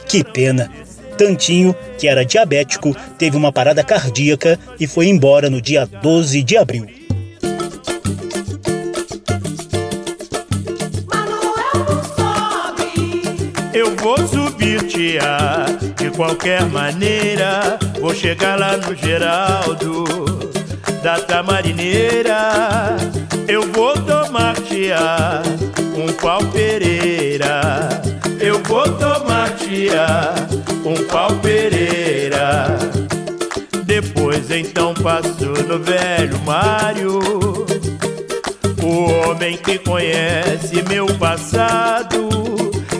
Que 0.06 0.24
pena! 0.24 0.70
Tantinho, 1.18 1.74
que 1.98 2.06
era 2.06 2.24
diabético, 2.24 2.96
teve 3.18 3.36
uma 3.36 3.52
parada 3.52 3.82
cardíaca 3.82 4.58
e 4.78 4.86
foi 4.86 5.08
embora 5.08 5.50
no 5.50 5.60
dia 5.60 5.84
12 5.84 6.42
de 6.44 6.56
abril. 6.56 6.86
Vou 14.00 14.16
subir, 14.26 14.86
tia, 14.86 15.66
de 15.96 16.10
qualquer 16.10 16.64
maneira. 16.66 17.78
Vou 18.00 18.14
chegar 18.14 18.58
lá 18.58 18.76
no 18.76 18.94
Geraldo, 18.94 20.04
da 21.02 21.20
Tamarineira. 21.20 22.96
Eu 23.46 23.62
vou 23.72 23.94
tomar, 24.02 24.54
tia, 24.62 25.42
um 25.96 26.12
pau 26.14 26.44
Pereira. 26.46 27.88
Eu 28.40 28.62
vou 28.62 28.84
tomar, 28.84 29.50
tia, 29.56 30.34
um 30.84 31.04
pau 31.04 31.32
Pereira. 31.36 32.78
Depois 33.84 34.50
então 34.50 34.94
passo 34.94 35.46
no 35.66 35.78
velho 35.78 36.38
Mário. 36.44 37.18
O 38.82 39.28
homem 39.28 39.56
que 39.56 39.78
conhece 39.78 40.82
meu 40.88 41.06
passado, 41.18 42.27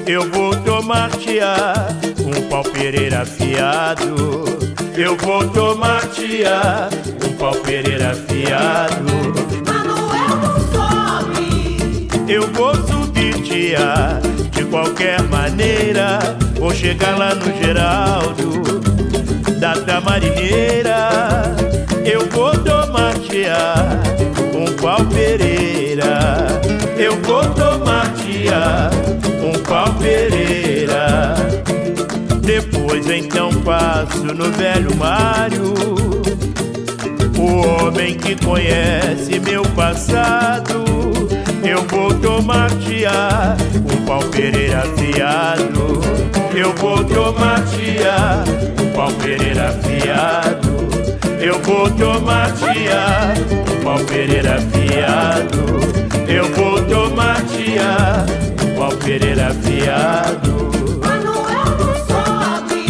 eu 0.08 0.26
vou 0.30 0.56
tomar 0.56 1.10
tia, 1.10 1.54
um 2.24 2.48
pau 2.48 2.62
Pereira 2.62 3.20
afiado. 3.22 4.44
Eu 4.96 5.14
vou 5.18 5.46
tomar 5.50 6.00
tia, 6.08 6.88
um 7.22 7.32
pau 7.36 7.54
Pereira 7.56 8.12
afiado. 8.12 9.04
Manuel 9.66 10.36
não 10.40 10.58
sobe. 10.72 11.76
Eu 12.26 12.50
vou 12.52 12.74
subir 12.74 13.34
tia, 13.42 14.18
de 14.50 14.64
qualquer 14.64 15.22
maneira. 15.24 16.18
Vou 16.58 16.74
chegar 16.74 17.18
lá 17.18 17.34
no 17.34 17.54
Geraldo, 17.62 18.80
da 19.60 19.74
Tamarineira. 19.74 21.10
Eu 22.02 22.26
vou 22.30 22.56
tomar 22.56 23.12
tia, 23.28 23.74
um 24.54 24.74
pau 24.80 25.04
Pereira. 25.04 26.48
Eu 27.08 27.16
vou 27.22 27.42
tomar 27.54 28.12
tia, 28.16 28.90
um 29.42 29.58
pau 29.62 29.94
Pereira. 29.94 31.34
Depois 32.42 33.08
então 33.08 33.48
passo 33.62 34.26
no 34.26 34.44
velho 34.52 34.94
Mário. 34.94 35.72
O 37.38 37.86
homem 37.86 38.14
que 38.14 38.36
conhece 38.44 39.40
meu 39.40 39.62
passado. 39.70 40.84
Eu 41.64 41.82
vou 41.84 42.12
tomar 42.12 42.70
tia, 42.72 43.56
um 43.90 44.04
pau 44.04 44.20
Pereira 44.24 44.80
afiado. 44.80 46.02
Eu 46.54 46.74
vou 46.74 47.02
tomar 47.04 47.64
tia, 47.68 48.44
um 48.82 48.92
pau 48.94 49.10
Pereira 49.12 49.70
afiado. 49.70 50.76
Eu 51.40 51.58
vou 51.60 51.90
tomar 51.90 52.52
tia, 52.52 53.32
um 53.50 53.82
pau 53.82 53.98
Pereira 54.00 54.56
afiado. 54.56 55.87
Eu 56.28 56.44
vou 56.54 56.80
tomar 56.84 57.38
um 58.62 58.78
pau 58.78 58.90
Pereira 58.98 59.48
afiado. 59.48 60.70
Manuel 61.02 61.78
sobe. 62.06 62.88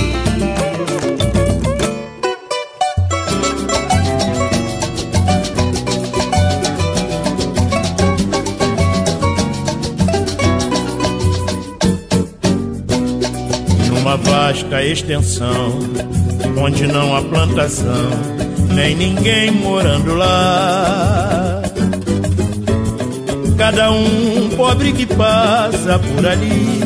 numa 13.88 14.16
vasta 14.16 14.82
extensão, 14.82 15.78
onde 16.56 16.86
não 16.86 17.14
há 17.14 17.22
plantação, 17.22 18.10
nem 18.74 18.96
ninguém 18.96 19.50
morando 19.50 20.14
lá. 20.14 21.37
Cada 23.58 23.90
um 23.90 24.50
pobre 24.56 24.92
que 24.92 25.04
passa 25.04 25.98
por 25.98 26.24
ali, 26.24 26.80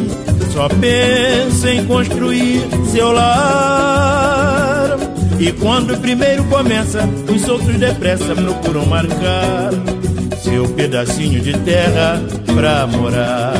só 0.55 0.69
pensa 0.69 1.71
em 1.71 1.85
construir 1.85 2.63
seu 2.91 3.13
lar. 3.13 4.97
E 5.39 5.53
quando 5.53 5.93
o 5.93 5.99
primeiro 5.99 6.43
começa, 6.45 7.07
os 7.29 7.47
outros 7.47 7.77
depressa 7.77 8.35
procuram 8.35 8.87
marcar 8.87 9.71
seu 10.43 10.67
pedacinho 10.71 11.43
de 11.43 11.53
terra 11.59 12.19
pra 12.47 12.87
morar. 12.87 13.53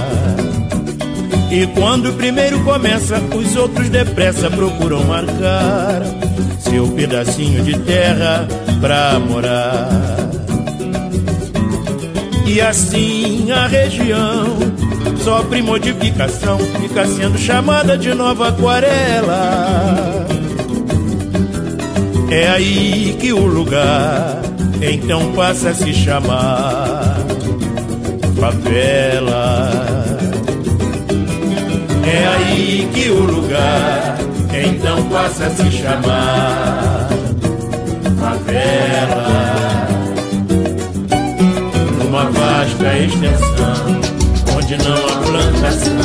E 1.51 1.67
quando 1.67 2.09
o 2.09 2.13
primeiro 2.15 2.65
começa, 2.65 3.21
os 3.37 3.55
outros 3.57 3.91
depressa 3.91 4.51
procuram 4.51 5.05
marcar 5.05 6.01
seu 6.61 6.89
pedacinho 6.89 7.63
de 7.63 7.79
terra 7.81 8.49
pra 8.81 9.19
morar. 9.19 10.22
E 12.47 12.61
assim 12.61 13.51
a 13.51 13.67
região 13.67 14.59
sofre 15.23 15.63
modificação, 15.63 16.59
fica 16.81 17.07
sendo 17.07 17.39
chamada 17.39 17.97
de 17.97 18.13
nova 18.15 18.49
aquarela. 18.49 20.27
É 22.31 22.49
aí 22.49 23.17
que 23.21 23.33
o 23.33 23.45
lugar 23.47 24.41
então 24.81 25.33
passa 25.33 25.71
a 25.71 25.75
se 25.75 25.93
chamar 25.95 27.17
favela. 28.41 29.71
É 32.05 32.27
aí 32.27 32.91
que 32.93 33.09
o 33.11 33.21
lugar 33.21 34.19
então 34.53 35.09
passa 35.09 35.47
a 35.47 35.51
se 35.51 35.71
chamar 35.71 37.09
favela. 38.19 39.82
Vasta 42.63 42.97
extensão, 42.97 44.01
onde 44.57 44.77
não 44.79 44.95
há 44.95 45.17
plantação, 45.27 45.99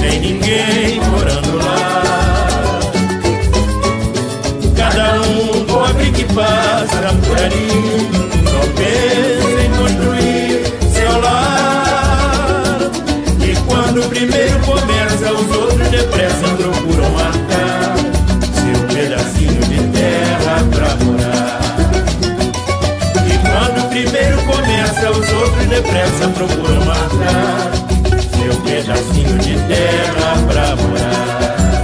nem 0.00 0.18
ninguém 0.18 0.98
morando 1.10 1.58
lá. 1.58 2.80
Cada 4.74 5.20
um 5.20 5.62
pobre 5.66 6.10
que 6.12 6.24
passa 6.32 7.14
por 7.26 7.38
ali, 7.38 7.68
só 8.48 8.60
pensa 8.78 9.60
em 9.62 9.70
construir 9.76 10.13
depressa 25.74 26.28
procuram 26.28 26.84
marcar 26.84 27.72
seu 28.36 28.54
pedacinho 28.62 29.38
de 29.38 29.54
terra 29.66 30.36
pra 30.46 30.76
morar. 30.76 31.74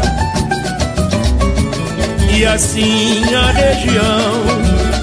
E 2.33 2.47
assim 2.47 3.35
a 3.35 3.51
região 3.51 4.45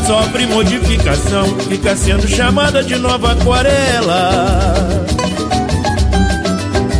sofre 0.05 0.45
modificação, 0.47 1.45
fica 1.67 1.95
sendo 1.97 2.27
chamada 2.27 2.81
de 2.81 2.95
nova 2.95 3.33
aquarela. 3.33 4.65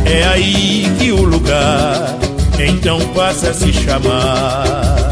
É 0.04 0.24
aí 0.28 0.92
que 0.98 1.10
o 1.10 1.22
lugar 1.22 2.14
então 2.58 3.00
passa 3.14 3.50
a 3.50 3.54
se 3.54 3.72
chamar 3.72 5.08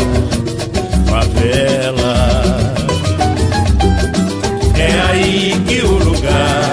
favela. 1.06 2.66
É 4.78 5.00
aí 5.10 5.64
que 5.66 5.80
o 5.80 5.92
lugar 5.92 6.65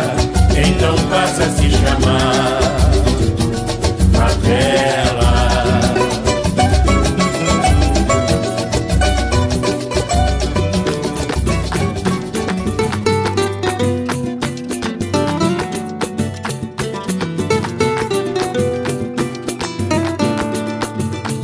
passa 1.13 1.47
se 1.52 1.69
chamar 1.69 2.60
favela. 4.13 5.34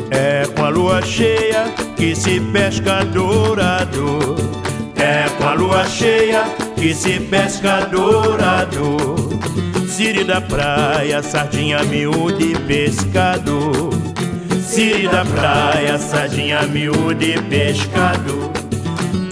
É 0.09 0.47
com 0.55 0.63
a 0.65 0.69
lua 0.69 1.01
cheia 1.03 1.65
que 1.95 2.15
se 2.15 2.39
pesca 2.39 3.05
dourado. 3.05 4.35
É 4.95 5.29
com 5.37 5.47
a 5.47 5.53
lua 5.53 5.85
cheia 5.85 6.43
que 6.75 6.93
se 6.93 7.19
pesca 7.19 7.81
dourado 7.81 9.18
Siri 9.99 10.23
da 10.23 10.39
praia, 10.39 11.21
sardinha 11.21 11.83
miúda 11.83 12.41
e 12.41 12.57
pescado. 12.57 13.89
Siri 14.65 15.09
da 15.09 15.25
praia, 15.25 15.97
sardinha 15.97 16.61
miúda 16.61 17.21
e 17.21 17.41
pescado. 17.41 18.49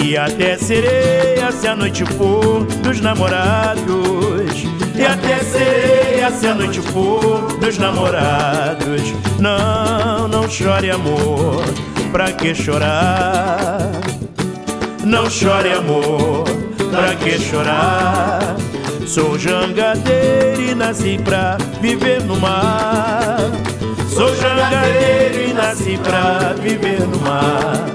E 0.04 0.18
até 0.18 0.58
sereia 0.58 1.54
se 1.54 1.70
a 1.70 1.74
noite 1.74 2.04
for 2.04 2.66
dos 2.84 3.00
namorados. 3.00 3.86
E 4.94 5.06
até 5.06 5.38
sereia 5.38 6.30
se 6.32 6.48
a 6.48 6.54
noite 6.54 6.82
for 6.82 7.48
dos 7.62 7.78
namorados. 7.78 9.14
Não, 9.40 10.28
não 10.28 10.50
chore 10.50 10.92
amor, 10.92 11.64
pra 12.12 12.34
que 12.34 12.54
chorar? 12.54 13.90
Não 15.02 15.30
chore 15.30 15.72
amor, 15.72 16.44
pra 16.92 17.16
que 17.16 17.40
chorar? 17.40 18.67
Sou 19.08 19.40
jangadeiro 19.40 20.62
e 20.62 20.76
nasci 20.76 21.18
pra 21.24 21.58
viver 21.80 22.22
no 22.24 22.36
mar. 22.36 23.38
Sou 24.14 24.36
jangadeiro 24.36 25.50
e 25.50 25.54
nasci 25.54 25.98
pra 26.04 26.54
viver 26.54 27.08
no 27.08 27.18
mar. 27.22 27.86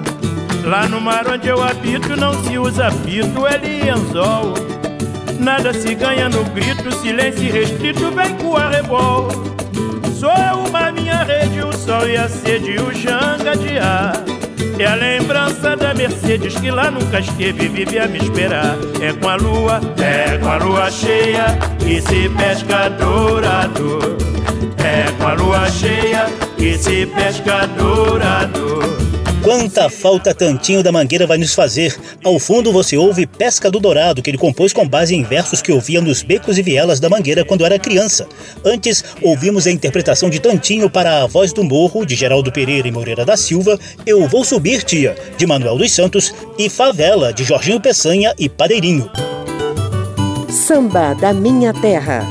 Lá 0.64 0.88
no 0.88 1.02
mar 1.02 1.28
onde 1.28 1.48
eu 1.48 1.62
habito 1.62 2.16
não 2.16 2.32
se 2.42 2.56
usa 2.58 2.90
pito, 3.04 3.46
é 3.46 3.58
lianzol. 3.58 4.54
Nada 5.38 5.74
se 5.74 5.94
ganha 5.94 6.30
no 6.30 6.44
grito, 6.44 6.90
silêncio 6.94 7.52
restrito 7.52 8.10
vem 8.10 8.34
com 8.38 8.56
arrebol. 8.56 9.28
Sou 10.18 10.30
eu, 10.30 10.64
uma 10.66 10.90
minha 10.92 11.22
rede, 11.24 11.60
o 11.60 11.72
sol 11.74 12.08
e 12.08 12.16
a 12.16 12.26
sede, 12.26 12.76
o 12.80 12.90
janga 12.90 13.54
de 13.54 13.78
ar. 13.78 14.31
É 14.78 14.86
a 14.86 14.94
lembrança 14.94 15.76
da 15.76 15.94
Mercedes 15.94 16.54
que 16.54 16.70
lá 16.70 16.90
nunca 16.90 17.20
esteve, 17.20 17.68
vive 17.68 17.98
a 17.98 18.08
me 18.08 18.18
esperar. 18.18 18.76
É 19.00 19.12
com 19.12 19.28
a 19.28 19.36
lua, 19.36 19.80
é 19.98 20.38
com 20.38 20.48
a 20.48 20.56
lua 20.56 20.90
cheia 20.90 21.58
que 21.78 22.00
se 22.00 22.28
pesca 22.30 22.88
dourado. 22.90 23.98
É 24.78 25.10
com 25.18 25.28
a 25.28 25.32
lua 25.34 25.70
cheia 25.70 26.26
que 26.56 26.76
se 26.78 27.06
pesca 27.06 27.66
dourado. 27.66 29.11
Quanta 29.42 29.90
falta 29.90 30.32
Tantinho 30.32 30.84
da 30.84 30.92
Mangueira 30.92 31.26
vai 31.26 31.36
nos 31.36 31.52
fazer. 31.52 31.98
Ao 32.22 32.38
fundo 32.38 32.72
você 32.72 32.96
ouve 32.96 33.26
Pesca 33.26 33.68
do 33.68 33.80
Dourado, 33.80 34.22
que 34.22 34.30
ele 34.30 34.38
compôs 34.38 34.72
com 34.72 34.86
base 34.86 35.16
em 35.16 35.24
versos 35.24 35.60
que 35.60 35.72
ouvia 35.72 36.00
nos 36.00 36.22
becos 36.22 36.58
e 36.58 36.62
vielas 36.62 37.00
da 37.00 37.10
Mangueira 37.10 37.44
quando 37.44 37.66
era 37.66 37.76
criança. 37.76 38.28
Antes, 38.64 39.04
ouvimos 39.20 39.66
a 39.66 39.72
interpretação 39.72 40.30
de 40.30 40.38
Tantinho 40.38 40.88
para 40.88 41.24
A 41.24 41.26
Voz 41.26 41.52
do 41.52 41.64
Morro, 41.64 42.06
de 42.06 42.14
Geraldo 42.14 42.52
Pereira 42.52 42.86
e 42.86 42.92
Moreira 42.92 43.24
da 43.24 43.36
Silva, 43.36 43.76
Eu 44.06 44.28
Vou 44.28 44.44
Subir, 44.44 44.84
Tia, 44.84 45.16
de 45.36 45.44
Manuel 45.44 45.76
dos 45.76 45.90
Santos, 45.90 46.32
e 46.56 46.70
Favela, 46.70 47.32
de 47.32 47.42
Jorginho 47.42 47.80
Peçanha 47.80 48.32
e 48.38 48.48
Padeirinho. 48.48 49.10
Samba 50.48 51.14
da 51.14 51.32
Minha 51.32 51.74
Terra. 51.74 52.24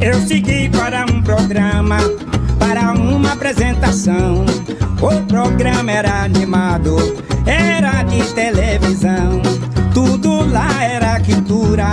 Eu 0.00 0.26
segui 0.26 0.68
para 0.70 1.04
um 1.12 1.20
programa, 1.20 1.98
uma 2.92 3.32
apresentação. 3.32 4.44
O 5.00 5.26
programa 5.26 5.90
era 5.92 6.24
animado, 6.24 6.96
era 7.46 8.02
de 8.02 8.22
televisão. 8.34 9.40
Tudo 9.94 10.50
lá 10.50 10.82
era 10.82 11.20
quintura, 11.20 11.90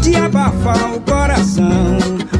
de 0.00 0.16
abafar 0.16 0.94
o 0.94 1.00
coração. 1.00 1.98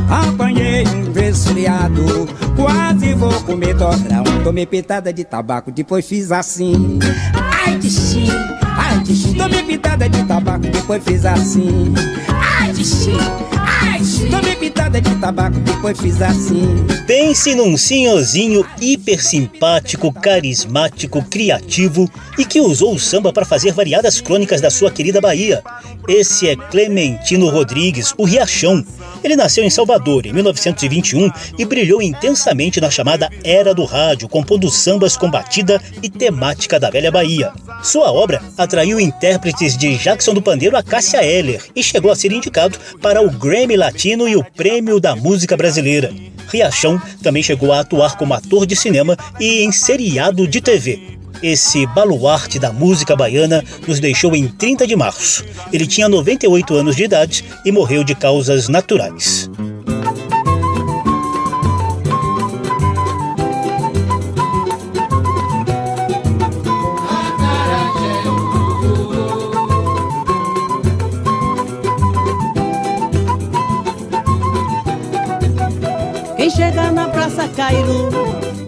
Apanhei 0.09 0.85
um 0.87 1.13
resfriado, 1.13 2.29
quase 2.55 3.15
vou 3.15 3.33
comer 3.43 3.75
dobrão. 3.75 4.25
Tomei 4.45 4.67
pitada 4.67 5.13
de 5.13 5.25
tabaco, 5.25 5.73
depois 5.73 6.07
fiz 6.07 6.31
assim. 6.31 6.99
Ai, 7.35 7.77
de 7.79 7.91
xim, 7.91 8.29
ai, 8.63 9.01
de 9.01 9.15
xim. 9.15 9.35
Tomei 9.35 9.63
pitada 9.65 10.09
de 10.09 10.23
tabaco, 10.25 10.61
depois 10.61 11.03
fiz 11.03 11.25
assim. 11.25 11.93
Ai, 12.29 12.73
de 12.73 12.85
xim, 12.85 13.19
ai, 13.61 13.99
de 13.99 14.07
xim. 14.07 14.56
Pitada 14.67 15.01
de 15.01 15.15
tabaco, 15.21 15.61
depois 15.61 16.01
fiz 16.01 16.21
assim. 16.21 16.85
Pense 17.07 17.55
num 17.55 17.77
senhorzinho 17.77 18.67
hiper 18.81 19.23
simpático, 19.23 20.13
carismático, 20.13 21.23
criativo 21.23 22.11
e 22.37 22.45
que 22.45 22.61
usou 22.61 22.93
o 22.93 22.99
samba 22.99 23.33
para 23.33 23.45
fazer 23.45 23.71
variadas 23.71 24.21
crônicas 24.21 24.61
da 24.61 24.69
sua 24.69 24.91
querida 24.91 25.21
Bahia. 25.21 25.63
Esse 26.09 26.49
é 26.49 26.57
Clementino 26.57 27.49
Rodrigues, 27.49 28.13
o 28.19 28.25
Riachão. 28.25 28.85
Ele 29.23 29.37
nasceu 29.37 29.63
em 29.63 29.71
Salvador 29.71 30.27
em 30.27 30.33
1921 30.33 31.31
e 31.57 31.65
brilhou 31.65 32.03
intensamente 32.03 32.81
na 32.81 32.91
chamada 32.91 33.31
Era 33.45 33.73
do 33.73 33.85
Rádio, 33.85 34.29
compondo 34.29 34.69
sambas 34.69 35.17
com 35.17 35.31
batida 35.31 35.81
e 36.03 36.11
temática 36.11 36.79
da 36.79 36.91
velha 36.91 37.13
Bahia. 37.13 37.53
Sua 37.83 38.13
obra 38.13 38.43
atraiu 38.57 38.99
intérpretes 38.99 39.77
de 39.77 39.97
Jackson 39.97 40.35
do 40.35 40.43
Pandeiro 40.43 40.77
a 40.77 40.83
Cássia 40.83 41.25
Eller 41.25 41.63
e 41.75 41.83
chegou 41.83 42.11
a 42.11 42.17
ser 42.17 42.33
indicado 42.33 42.79
para 43.01 43.23
o 43.23 43.31
Grammy 43.31 43.77
Latino 43.77 44.29
e 44.29 44.37
o 44.37 44.45
Prêmio 44.57 44.99
da 44.99 45.15
Música 45.15 45.57
Brasileira. 45.57 46.13
Riachão 46.51 47.01
também 47.23 47.43
chegou 47.43 47.73
a 47.73 47.81
atuar 47.81 48.17
como 48.17 48.33
ator 48.33 48.67
de 48.67 48.75
cinema 48.75 49.17
e 49.39 49.63
em 49.63 49.71
seriado 49.71 50.49
de 50.49 50.61
TV. 50.61 51.19
Esse 51.43 51.87
baluarte 51.89 52.59
da 52.59 52.73
música 52.73 53.15
baiana 53.15 53.63
nos 53.87 54.01
deixou 54.01 54.35
em 54.35 54.49
30 54.49 54.87
de 54.87 54.97
março. 54.97 55.45
Ele 55.73 55.87
tinha 55.87 56.09
98 56.09 56.75
anos 56.75 56.97
de 56.97 57.05
idade 57.05 57.45
e 57.65 57.71
morreu 57.71 58.03
de 58.03 58.15
causas 58.15 58.69
naturais. 58.69 59.51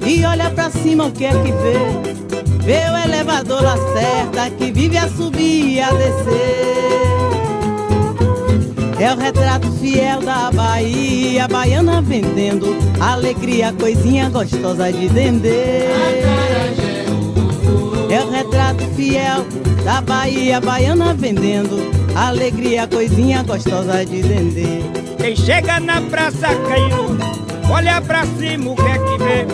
E 0.07 0.25
olha 0.25 0.51
pra 0.51 0.71
cima 0.71 1.07
o 1.07 1.13
que 1.13 1.25
é 1.25 1.31
que 1.31 1.53
vê? 1.53 2.09
Vê 2.65 2.91
o 2.91 2.97
elevador 3.05 3.63
Lacerda 3.63 4.51
que 4.57 4.73
vive 4.73 4.97
a 4.97 5.09
subir 5.09 5.75
e 5.75 5.81
a 5.81 5.91
descer. 5.91 7.09
É 9.01 9.13
o 9.13 9.17
retrato 9.17 9.71
fiel 9.73 10.21
da 10.23 10.51
Bahia, 10.51 11.47
baiana 11.47 12.03
vendendo 12.03 12.77
alegria, 13.01 13.73
coisinha 13.73 14.29
gostosa 14.29 14.93
de 14.93 15.07
vender. 15.07 15.89
É 18.11 18.25
o 18.25 18.31
retrato 18.31 18.85
fiel 18.97 19.47
da 19.85 20.01
Bahia, 20.01 20.61
baiana 20.61 21.15
vendendo 21.15 21.91
alegria, 22.17 22.89
coisinha 22.89 23.43
gostosa 23.43 24.05
de 24.05 24.21
vender. 24.21 24.83
Quem 25.19 25.37
chega 25.37 25.79
na 25.79 26.01
praça 26.01 26.49
Cairo, 26.69 27.17
olha 27.71 28.01
pra 28.01 28.25
cima 28.25 28.71
o 28.71 28.77
que 28.77 28.83
é 28.83 28.99
que 28.99 29.19
vê? 29.23 29.47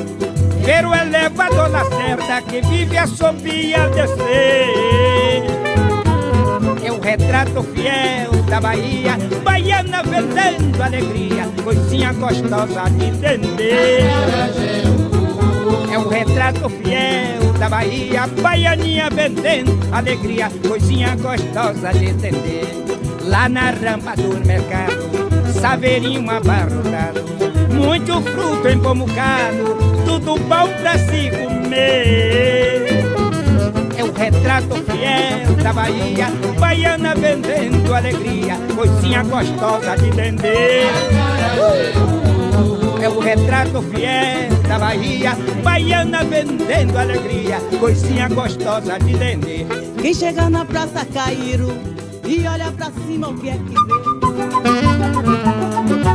Ver 0.64 0.87
o 0.87 0.94
elevador 0.94 1.70
Lacerda 1.70 2.42
que 2.42 2.61
vive 2.62 2.96
a 2.96 3.05
e 3.05 3.74
a 3.74 3.88
descer. 3.88 5.44
É 6.85 6.92
o 6.92 7.00
retrato 7.00 7.62
fiel 7.62 8.33
da 8.48 8.61
Bahia, 8.61 9.16
baiana 9.42 10.03
vendendo 10.03 10.83
alegria, 10.83 11.48
coisinha 11.62 12.12
gostosa 12.12 12.90
de 12.90 13.05
entender. 13.05 14.05
É 15.92 15.98
o 15.98 16.09
retrato 16.09 16.68
fiel 16.68 17.53
da 17.59 17.68
Bahia, 17.68 18.27
baianinha 18.42 19.09
vendendo 19.11 19.79
alegria, 19.92 20.50
coisinha 20.66 21.16
gostosa 21.16 21.92
de 21.92 22.07
entender. 22.07 22.66
Lá 23.22 23.48
na 23.48 23.70
rampa 23.70 24.14
do 24.16 24.44
mercado, 24.46 25.53
saveirinho 25.61 26.31
abarrotado, 26.31 27.24
muito 27.85 28.20
fruto 28.23 28.68
empomucado, 28.68 29.77
tudo 30.07 30.37
bom 30.38 30.68
pra 30.81 30.99
se 30.99 31.31
comer. 31.31 33.05
É 33.97 34.03
o 34.03 34.12
retrato 34.12 34.75
fiel 34.77 35.55
da 35.62 35.73
Bahia, 35.73 36.27
baiana 36.59 37.14
vendendo 37.14 37.94
alegria, 37.94 38.57
coisinha 38.75 39.23
gostosa 39.23 39.97
de 39.97 40.11
vender. 40.11 40.87
É 43.03 43.09
o 43.09 43.20
retrato 43.20 43.83
fiel 43.83 44.49
da 44.66 44.79
Bahia, 44.79 45.37
baiana 45.62 46.25
vendendo 46.25 46.97
alegria, 46.97 47.61
coisinha 47.79 48.29
gostosa 48.29 48.99
de 48.99 49.14
vender. 49.14 49.66
Quem 50.01 50.14
chega 50.14 50.49
na 50.49 50.64
Praça 50.64 51.05
Cairo 51.12 51.77
e 52.27 52.47
olha 52.47 52.73
pra 52.73 52.90
cima 53.07 53.29
o 53.29 53.35
que 53.35 53.51
é 53.51 53.53
que 53.53 53.75
vê? 56.09 56.13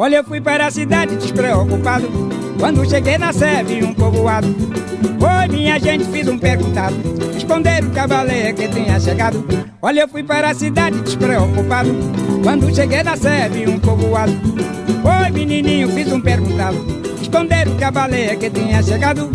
Olha, 0.00 0.16
eu 0.16 0.24
fui 0.24 0.40
para 0.40 0.66
a 0.66 0.70
cidade 0.70 1.14
despreocupado, 1.16 2.08
Quando 2.58 2.88
cheguei 2.88 3.18
na 3.18 3.34
sede, 3.34 3.84
um 3.84 3.92
povoado. 3.92 4.48
Oi, 4.48 5.48
minha 5.48 5.78
gente, 5.78 6.06
fiz 6.06 6.26
um 6.26 6.38
perguntado. 6.38 6.96
Esconderam 7.36 7.88
o 7.88 7.90
cavaleiro 7.90 8.56
que 8.56 8.66
tinha 8.68 8.98
chegado. 8.98 9.44
Olha, 9.82 10.00
eu 10.00 10.08
fui 10.08 10.22
para 10.22 10.48
a 10.48 10.54
cidade 10.54 10.98
despreocupado. 11.02 11.90
Quando 12.42 12.74
cheguei 12.74 13.02
na 13.02 13.14
sede, 13.14 13.68
um 13.68 13.78
povoado. 13.78 14.32
Oi, 15.04 15.30
menininho, 15.32 15.90
fiz 15.90 16.10
um 16.10 16.20
perguntado. 16.22 16.78
Esconderam 17.20 17.72
o 17.72 17.76
cavaleiro 17.76 18.38
que 18.38 18.48
tinha 18.48 18.82
chegado. 18.82 19.30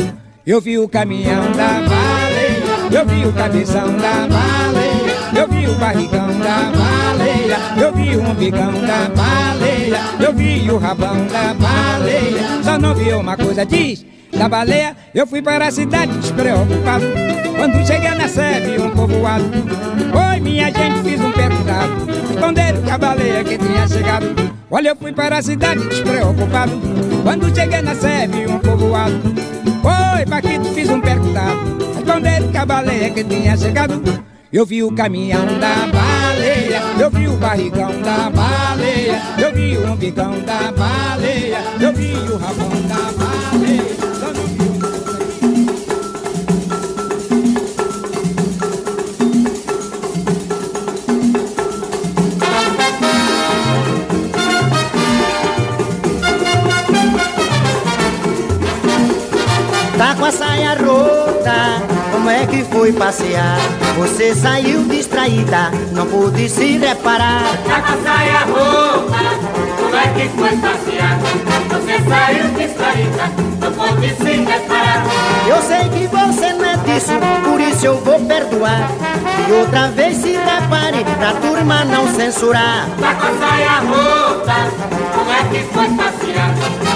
Eu 0.47 0.59
vi 0.59 0.79
o 0.79 0.89
caminhão 0.89 1.51
da 1.51 1.73
baleia. 1.73 2.65
Eu 2.91 3.05
vi 3.05 3.23
o 3.23 3.33
cabeção 3.33 3.95
da 3.97 4.27
eu 5.35 5.47
vi 5.47 5.67
o 5.67 5.75
barrigão 5.75 6.27
da 6.39 6.71
baleia, 6.71 7.57
eu 7.77 7.93
vi 7.93 8.15
o 8.15 8.21
umbigão 8.21 8.71
da 8.71 9.09
baleia, 9.09 9.99
eu 10.19 10.33
vi 10.33 10.71
o 10.71 10.77
rabão 10.77 11.27
da 11.27 11.53
baleia. 11.53 12.63
Só 12.63 12.77
não 12.77 12.95
vi 12.95 13.11
uma 13.13 13.35
coisa, 13.35 13.65
diz, 13.65 14.05
da 14.31 14.47
baleia, 14.47 14.95
eu 15.13 15.27
fui 15.27 15.41
para 15.41 15.67
a 15.67 15.71
cidade 15.71 16.17
despreocupado. 16.17 17.05
Quando 17.57 17.85
cheguei 17.85 18.11
na 18.11 18.27
sede, 18.27 18.81
um 18.81 18.89
povoado. 18.89 19.45
Oi, 20.29 20.39
minha 20.39 20.65
gente, 20.65 21.03
fiz 21.03 21.21
um 21.21 21.31
perguntado. 21.31 22.11
Esconderam 22.29 22.81
que 22.81 22.91
a 22.91 22.97
baleia 22.97 23.43
que 23.43 23.57
tinha 23.57 23.87
chegado. 23.87 24.55
Olha, 24.69 24.89
eu 24.89 24.95
fui 24.95 25.13
para 25.13 25.37
a 25.37 25.41
cidade 25.41 25.87
despreocupado. 25.87 26.73
Quando 27.23 27.55
cheguei 27.55 27.81
na 27.81 27.95
sede, 27.95 28.45
um 28.47 28.59
povoado. 28.59 29.15
Oi, 29.83 30.25
Paquito, 30.25 30.65
fiz 30.73 30.89
um 30.89 30.99
perguntado. 30.99 31.77
Esconderam 31.97 32.47
que 32.49 32.57
a 32.57 32.65
baleia 32.65 33.09
que 33.09 33.23
tinha 33.23 33.55
chegado. 33.55 34.03
Eu 34.53 34.65
vi 34.65 34.83
o 34.83 34.91
caminhão 34.93 35.45
da 35.59 35.87
baleia, 35.87 36.81
eu 36.99 37.09
vi 37.09 37.27
o 37.27 37.35
barrigão 37.37 38.01
da 38.01 38.29
baleia, 38.29 39.21
eu 39.37 39.53
vi 39.53 39.77
o 39.77 39.91
umbigão 39.91 40.39
da 40.41 40.71
baleia, 40.71 41.57
eu 41.81 41.91
vi 41.91 42.13
o 42.13 42.37
rabão 42.37 42.69
da 42.87 43.11
baleia. 43.17 43.95
Tá 59.97 60.15
com 60.15 60.25
a 60.25 60.31
saia 60.31 60.75
rota, 60.75 61.81
como 62.15 62.29
é 62.29 62.45
que 62.45 62.63
foi 62.63 62.93
passear? 62.93 63.57
Você 63.97 64.33
saiu 64.33 64.85
distraída, 64.85 65.69
não 65.91 66.05
pude 66.05 66.47
se 66.47 66.77
reparar. 66.77 67.43
Tá 67.67 67.81
com 67.81 67.93
a 67.93 68.03
saia 68.03 68.39
rota, 68.45 69.17
como 69.77 69.95
é 69.95 70.07
que 70.13 70.29
foi 70.29 70.55
passear? 70.57 71.19
Você 71.69 72.09
saiu 72.09 72.47
distraída, 72.53 73.31
não 73.59 73.71
pôde 73.73 74.15
se 74.15 74.43
reparar. 74.45 75.03
Eu 75.45 75.61
sei 75.61 75.89
que 75.89 76.07
você 76.07 76.53
não 76.53 76.65
é 76.65 76.77
disso, 76.77 77.11
por 77.43 77.59
isso 77.59 77.85
eu 77.85 77.97
vou 77.97 78.19
perdoar. 78.21 78.89
E 79.47 79.51
outra 79.51 79.89
vez 79.89 80.15
se 80.15 80.31
repare, 80.31 81.03
pra 81.19 81.33
turma 81.33 81.83
não 81.83 82.07
censurar. 82.15 82.87
Tá 82.97 83.13
com 83.15 83.27
a 83.27 83.47
saia 83.47 83.79
rota, 83.81 84.55
como 85.13 85.31
é 85.31 85.43
que 85.51 85.63
foi 85.73 85.89
passear? 85.89 86.55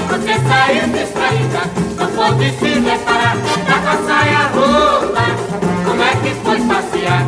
Você 0.09 0.33
saiu 0.47 0.87
distraída, 0.87 1.89
pôde 2.19 2.51
se 2.59 2.79
reparar. 2.79 3.37
Tá 3.65 3.79
com 3.79 3.89
a 3.89 4.07
saia 4.07 4.43
rota, 4.53 5.23
como 5.85 6.03
é 6.03 6.11
que 6.21 6.35
foi 6.43 6.59
passear? 6.67 7.23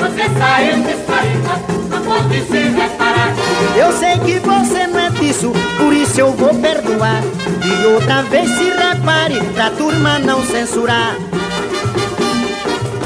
Você 0.00 0.38
saiu 0.38 0.76
distraída, 0.82 1.54
não 1.90 2.02
pôde 2.02 2.40
se 2.46 2.62
reparar. 2.68 3.34
Eu 3.76 3.92
sei 3.92 4.18
que 4.18 4.38
você 4.38 4.86
não 4.86 4.98
é 4.98 5.10
disso, 5.10 5.52
por 5.76 5.92
isso 5.92 6.20
eu 6.20 6.32
vou 6.32 6.54
perdoar. 6.54 7.22
E 7.64 7.86
outra 7.86 8.22
vez 8.22 8.48
se 8.50 8.70
repare, 8.70 9.40
pra 9.54 9.70
turma 9.70 10.18
não 10.18 10.42
censurar. 10.46 11.16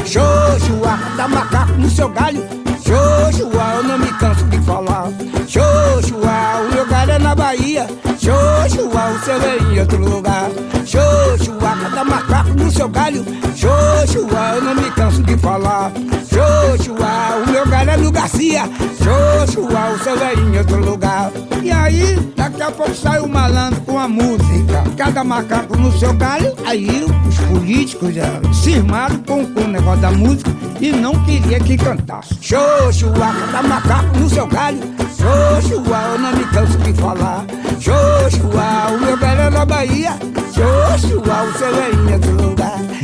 Xoxua, 0.05 0.99
dá 1.17 1.27
macaco 1.27 1.73
no 1.73 1.91
seu 1.91 2.09
galho. 2.11 2.47
Xoxua, 2.87 3.75
eu 3.77 3.83
não 3.83 3.99
me 3.99 4.13
canso 4.19 4.45
de 4.45 4.59
falar. 4.61 5.09
Xoxua, 5.49 6.61
o 6.61 6.75
meu 6.75 6.87
galho 6.87 7.13
é 7.13 7.19
na 7.19 7.35
Bahia. 7.35 7.87
Xoxua, 8.19 9.11
o 9.11 9.25
seu 9.25 9.43
é 9.43 9.57
em 9.59 9.81
outro 9.81 9.99
lugar. 9.99 10.51
show 10.87 11.64
dá 11.95 12.05
macaco 12.05 12.51
no 12.51 12.71
seu 12.71 12.89
galho. 12.89 13.25
Xoxua, 13.55 14.55
eu 14.57 14.63
não 14.63 14.75
me 14.75 14.91
canso 14.91 15.23
de 15.23 15.37
falar. 15.39 15.93
Xoxua, 16.29 17.45
o 17.47 17.51
meu 17.51 17.67
galho 17.67 17.91
é 17.91 17.97
no 17.97 18.11
Garcia. 18.11 18.63
Xoxua, 18.99 19.91
o 19.95 19.99
seu 20.03 20.19
é 20.23 20.35
em 20.35 20.59
outro 20.59 20.85
lugar. 20.85 21.31
E 21.63 21.71
aí, 21.71 22.17
daqui 22.37 22.63
a 22.63 22.71
pouco 22.71 22.95
sai 22.95 23.21
o 23.21 23.29
malandro 23.29 23.81
com 23.83 23.99
a 23.99 24.09
música. 24.09 24.83
Cada 24.97 25.23
macaco 25.23 25.77
no 25.77 25.97
seu 25.97 26.13
galho. 26.15 26.53
Aí 26.67 27.05
os 27.29 27.39
políticos 27.39 28.15
já 28.15 28.41
cismaram 28.53 29.19
com, 29.19 29.45
o 29.45 29.69
negócio 29.69 30.01
da 30.01 30.11
música 30.11 30.51
e 30.81 30.91
não 30.93 31.15
queria 31.25 31.61
que 31.61 31.77
cantasse. 31.77 32.37
Xoxua, 32.41 33.33
cada 33.53 33.63
macaco 33.63 34.19
no 34.19 34.29
seu 34.29 34.47
galho. 34.47 34.81
Xoxua, 35.17 36.03
eu 36.13 36.19
não 36.19 36.33
me 36.33 36.45
canso 36.47 36.77
de 36.79 36.93
falar. 36.95 37.45
Xoxua, 37.81 38.95
o 38.95 39.01
meu 39.01 39.17
galho 39.17 39.41
é 39.41 39.51
na 39.51 39.65
Bahia. 39.65 40.13
Xoxua, 40.53 41.43
o 41.45 41.59
seu 41.59 41.69
é. 41.69 41.84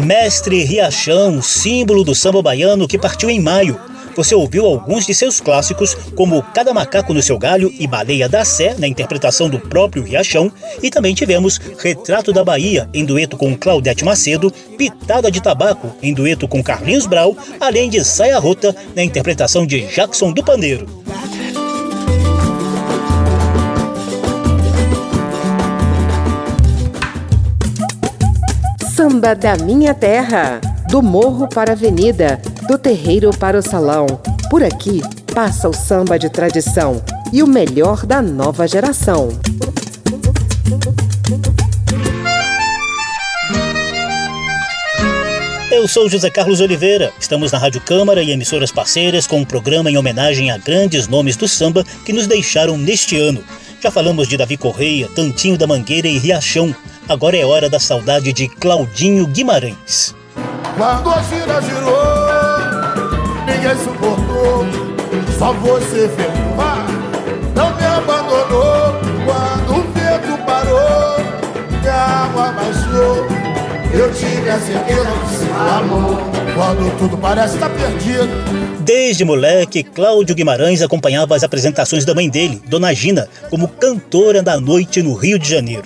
Mestre 0.05 0.65
Riachão, 0.65 1.41
símbolo 1.41 2.03
do 2.03 2.15
samba 2.15 2.43
baiano 2.43 2.89
que 2.89 2.99
partiu 2.99 3.31
em 3.31 3.41
maio. 3.41 3.79
Você 4.17 4.35
ouviu 4.35 4.67
alguns 4.67 5.07
de 5.07 5.15
seus 5.15 5.41
clássicos, 5.41 5.95
como 6.17 6.43
Cada 6.43 6.75
Macaco 6.75 7.15
no 7.15 7.23
Seu 7.23 7.39
Galho 7.39 7.73
e 7.79 7.87
Baleia 7.87 8.29
da 8.29 8.45
Sé, 8.45 8.75
na 8.79 8.89
interpretação 8.89 9.49
do 9.49 9.61
próprio 9.61 10.03
Riachão, 10.03 10.51
e 10.83 10.91
também 10.91 11.15
tivemos 11.15 11.59
Retrato 11.79 12.33
da 12.33 12.45
Bahia, 12.45 12.89
em 12.93 13.05
dueto 13.05 13.37
com 13.37 13.57
Claudete 13.57 14.05
Macedo, 14.05 14.53
Pitada 14.77 15.31
de 15.31 15.41
Tabaco, 15.41 15.95
em 16.03 16.13
dueto 16.13 16.49
com 16.49 16.63
Carlinhos 16.63 17.07
Brau, 17.07 17.37
além 17.61 17.89
de 17.89 18.05
Saia 18.05 18.39
Rota, 18.39 18.75
na 18.97 19.03
interpretação 19.03 19.67
de 19.67 19.83
Jackson 19.87 20.33
do 20.33 20.43
Pandeiro. 20.43 20.87
Samba 29.01 29.35
da 29.35 29.57
minha 29.57 29.95
terra. 29.95 30.61
Do 30.91 31.01
morro 31.01 31.49
para 31.49 31.71
a 31.71 31.73
avenida, 31.73 32.39
do 32.69 32.77
terreiro 32.77 33.31
para 33.31 33.59
o 33.59 33.63
salão. 33.63 34.07
Por 34.51 34.63
aqui 34.63 35.01
passa 35.35 35.71
o 35.71 35.73
samba 35.73 36.19
de 36.19 36.29
tradição 36.29 37.03
e 37.33 37.43
o 37.43 37.47
melhor 37.47 38.05
da 38.05 38.21
nova 38.21 38.69
geração. 38.69 39.31
Eu 45.73 45.89
sou 45.89 46.07
José 46.07 46.29
Carlos 46.29 46.61
Oliveira. 46.61 47.11
Estamos 47.19 47.53
na 47.53 47.57
Rádio 47.57 47.81
Câmara 47.81 48.23
e 48.23 48.33
emissoras 48.33 48.71
parceiras 48.71 49.27
com 49.27 49.39
um 49.39 49.47
programa 49.47 49.91
em 49.91 49.97
homenagem 49.97 50.51
a 50.51 50.59
grandes 50.59 51.09
nomes 51.09 51.37
do 51.37 51.49
samba 51.49 51.87
que 52.05 52.13
nos 52.13 52.27
deixaram 52.27 52.77
neste 52.77 53.19
ano. 53.19 53.43
Já 53.81 53.91
falamos 53.91 54.29
de 54.29 54.37
Davi 54.37 54.59
Correia, 54.59 55.09
Tantinho 55.15 55.57
da 55.57 55.67
Mangueira 55.67 56.07
e 56.07 56.19
Riachão. 56.19 56.75
Agora 57.09 57.37
é 57.37 57.47
hora 57.47 57.71
da 57.71 57.81
saudade 57.81 58.33
de 58.33 58.47
Claudinho 58.47 59.27
Guimarães. 59.27 60.15
Quando 60.77 61.11
a 61.11 61.23
gira 61.23 61.63
girou, 61.63 61.97
ninguém 63.47 63.77
suportou, 63.83 64.67
só 65.39 65.53
você. 65.55 66.11
Ah, 66.59 66.87
não 67.55 67.75
me 67.75 67.85
abandonou. 67.85 69.01
Quando 69.25 69.79
o 69.79 69.93
vento 69.93 70.45
parou, 70.45 71.21
baixou. 72.61 73.27
Eu 73.93 74.13
tive 74.13 74.51
a 74.51 74.61
certeza 74.61 75.05
do 75.05 75.29
seu 75.39 75.55
amor. 75.57 76.40
Quando 76.55 76.99
tudo 76.99 77.17
parece 77.19 77.55
estar 77.55 77.71
perdido, 77.71 78.29
Desde 78.81 79.25
moleque, 79.25 79.85
Cláudio 79.85 80.35
Guimarães 80.35 80.83
acompanhava 80.83 81.37
as 81.37 81.45
apresentações 81.45 82.05
da 82.05 82.15
mãe 82.15 82.29
dele, 82.29 82.61
Dona 82.67 82.93
Gina, 82.93 83.29
como 83.49 83.69
cantora 83.69 84.43
da 84.43 84.59
noite 84.59 85.03
no 85.03 85.15
Rio 85.15 85.39
de 85.39 85.49
Janeiro. 85.49 85.85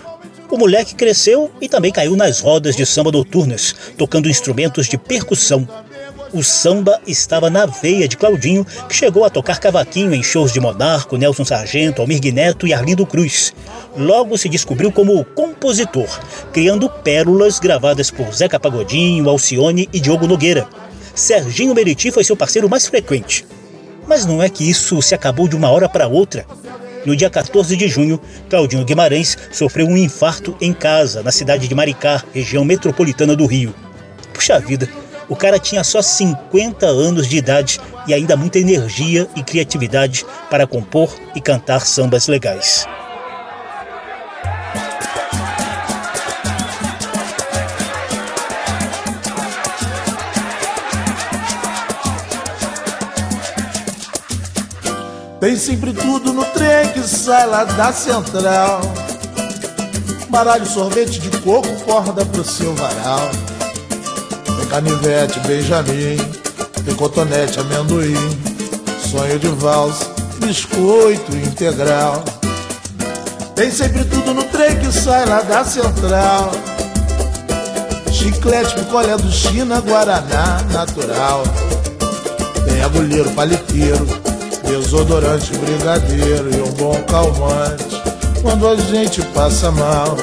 O 0.51 0.57
moleque 0.57 0.95
cresceu 0.95 1.51
e 1.61 1.69
também 1.69 1.93
caiu 1.93 2.17
nas 2.17 2.41
rodas 2.41 2.77
de 2.77 2.87
samba 2.87 3.11
noturnas, 3.11 3.75
tocando 3.99 4.29
instrumentos 4.29 4.87
de 4.87 4.97
percussão. 4.97 5.69
O 6.35 6.43
samba 6.43 7.01
estava 7.07 7.49
na 7.49 7.65
veia 7.65 8.09
de 8.09 8.17
Claudinho, 8.17 8.67
que 8.89 8.97
chegou 8.97 9.25
a 9.25 9.31
tocar 9.31 9.61
cavaquinho 9.61 10.13
em 10.13 10.21
shows 10.21 10.53
de 10.53 10.59
Monarco, 10.59 11.17
Nelson 11.17 11.45
Sargento, 11.45 12.03
Almir 12.03 12.21
Neto 12.35 12.67
e 12.67 12.75
Arlindo 12.75 13.07
Cruz. 13.07 13.55
Logo 13.97 14.37
se 14.37 14.49
descobriu 14.49 14.91
como 14.91 15.25
compositor, 15.25 16.09
criando 16.53 16.91
pérolas 16.91 17.61
gravadas 17.61 18.11
por 18.11 18.35
Zeca 18.35 18.59
Pagodinho, 18.59 19.29
Alcione 19.29 19.89
e 19.93 20.01
Diogo 20.01 20.27
Nogueira. 20.27 20.67
Serginho 21.15 21.73
Meriti 21.73 22.11
foi 22.11 22.25
seu 22.25 22.37
parceiro 22.37 22.69
mais 22.69 22.89
frequente. 22.89 23.47
Mas 24.05 24.27
não 24.27 24.43
é 24.43 24.49
que 24.49 24.69
isso 24.69 25.01
se 25.01 25.15
acabou 25.15 25.47
de 25.47 25.55
uma 25.55 25.71
hora 25.71 25.89
para 25.89 26.09
outra. 26.09 26.45
No 27.07 27.15
dia 27.15 27.31
14 27.31 27.77
de 27.77 27.87
junho, 27.87 28.21
Claudinho 28.51 28.85
Guimarães 28.85 29.39
sofreu 29.53 29.87
um 29.87 29.97
infarto 29.97 30.57
em 30.61 30.73
casa, 30.73 31.23
na 31.23 31.31
cidade 31.31 31.69
de 31.69 31.75
Maricá, 31.77 32.25
região 32.35 32.65
metropolitana 32.65 33.37
do 33.37 33.47
Rio. 33.47 33.73
Puxa 34.33 34.59
vida, 34.59 34.89
o 35.29 35.37
cara 35.37 35.59
tinha 35.59 35.83
só 35.83 36.03
50 36.03 36.87
anos 36.87 37.29
de 37.29 37.37
idade 37.37 37.81
e 38.07 38.13
ainda 38.13 38.37
muita 38.37 38.59
energia 38.59 39.29
e 39.35 39.43
criatividade 39.43 40.27
para 40.51 40.67
compor 40.67 41.11
e 41.35 41.41
cantar 41.41 41.81
sambas 41.87 42.27
legais. 42.27 42.87
Tem 55.45 55.57
sempre 55.57 55.93
tudo 55.93 56.33
no 56.33 56.43
trem 56.47 56.89
que 56.95 57.03
sai 57.03 57.47
lá 57.47 57.65
da 57.65 57.93
central. 57.93 58.81
Baralho, 60.31 60.65
sorvete 60.65 61.21
de 61.21 61.31
coco, 61.43 61.69
corda 61.85 62.25
pro 62.25 62.43
seu 62.43 62.75
varal. 62.75 63.31
Canivete, 64.75 65.39
Benjamin, 65.47 66.17
tem 66.85 66.95
cotonete, 66.97 67.61
amendoim. 67.61 68.17
Sonho 69.09 69.39
de 69.39 69.47
valsa, 69.47 70.05
biscoito 70.45 71.31
integral. 71.37 72.25
Tem 73.55 73.71
sempre 73.71 74.03
tudo 74.03 74.35
no 74.35 74.43
trem 74.43 74.77
que 74.81 74.91
sai 74.91 75.27
lá 75.27 75.43
da 75.43 75.65
central. 75.65 76.51
Chiclete, 78.11 78.75
picolé 78.75 79.17
do 79.17 79.31
China, 79.31 79.81
Guaraná 79.81 80.61
natural. 80.73 81.45
Tem 82.67 82.83
agulheiro, 82.83 83.31
paliteiro, 83.31 84.05
desodorante, 84.67 85.57
brigadeiro 85.57 86.51
e 86.53 86.61
um 86.61 86.73
bom 86.73 87.01
calmante 87.05 88.03
quando 88.43 88.67
a 88.67 88.75
gente 88.75 89.23
passa 89.27 89.71
mal. 89.71 90.17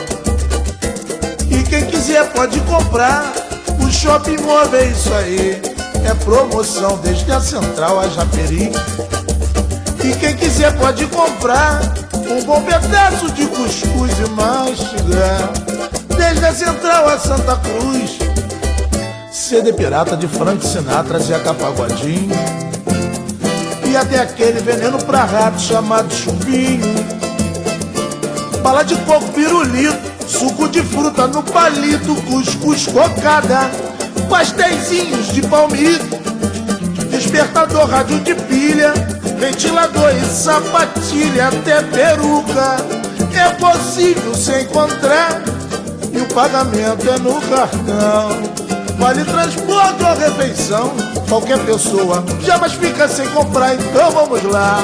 E 1.49 1.63
quem 1.69 1.85
quiser 1.85 2.33
pode 2.33 2.59
comprar. 2.59 3.40
Shopping 4.01 4.41
móvel 4.41 4.79
é 4.79 4.85
isso 4.87 5.13
aí. 5.13 5.61
É 6.03 6.13
promoção 6.25 6.97
desde 7.03 7.31
a 7.31 7.39
central 7.39 7.99
a 7.99 8.09
Japeri. 8.09 8.71
E 10.03 10.15
quem 10.15 10.35
quiser 10.35 10.75
pode 10.79 11.05
comprar 11.05 11.81
um 12.27 12.43
bom 12.43 12.63
pedaço 12.63 13.31
de 13.31 13.45
cuscuz 13.45 14.11
e 14.17 14.29
mastigar. 14.31 15.51
Desde 16.17 16.43
a 16.43 16.51
central 16.51 17.09
a 17.09 17.19
Santa 17.19 17.55
Cruz. 17.57 18.17
CD 19.31 19.71
pirata 19.71 20.17
de 20.17 20.27
Frank 20.27 20.65
Sinatra, 20.65 21.19
Zeca 21.19 21.53
Pagodinho. 21.53 22.35
E 23.87 23.95
até 23.95 24.19
aquele 24.19 24.61
veneno 24.61 24.97
pra 25.03 25.25
rato 25.25 25.61
chamado 25.61 26.11
chumbinho. 26.11 26.95
Bala 28.63 28.81
de 28.81 28.95
coco, 28.95 29.31
pirulito, 29.31 30.27
suco 30.27 30.67
de 30.67 30.81
fruta 30.81 31.27
no 31.27 31.43
palito, 31.43 32.15
cuscuz 32.23 32.87
cocada, 32.87 33.69
pastéisinhos 34.31 35.27
de 35.33 35.41
palmito, 35.41 36.17
despertador, 37.09 37.85
rádio 37.89 38.17
de 38.21 38.33
pilha, 38.33 38.93
ventilador 39.37 40.09
e 40.15 40.25
sapatilha, 40.25 41.49
até 41.49 41.81
peruca. 41.81 42.77
É 43.35 43.49
possível 43.55 44.33
se 44.33 44.61
encontrar 44.61 45.41
e 46.13 46.17
o 46.17 46.25
pagamento 46.27 47.09
é 47.09 47.19
no 47.19 47.41
cartão. 47.41 48.41
Vale 48.97 49.25
transporte 49.25 50.01
ou 50.01 50.15
refeição, 50.15 50.93
qualquer 51.27 51.59
pessoa 51.65 52.23
jamais 52.41 52.71
fica 52.73 53.09
sem 53.09 53.27
comprar, 53.31 53.75
então 53.75 54.11
vamos 54.11 54.43
lá. 54.43 54.79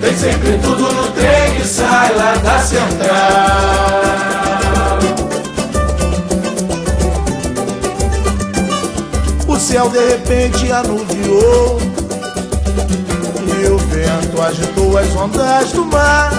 Tem 0.00 0.16
sempre 0.16 0.58
tudo 0.58 0.92
no 0.92 1.12
trem 1.12 1.54
que 1.54 1.64
sai 1.64 2.12
lá 2.16 2.34
da 2.42 2.58
central. 2.58 4.43
Céu 9.64 9.88
de 9.88 9.98
repente 9.98 10.70
anuviou 10.70 11.80
E 13.62 13.66
o 13.66 13.78
vento 13.78 14.42
agitou 14.42 14.98
as 14.98 15.08
ondas 15.16 15.72
do 15.72 15.86
mar. 15.86 16.30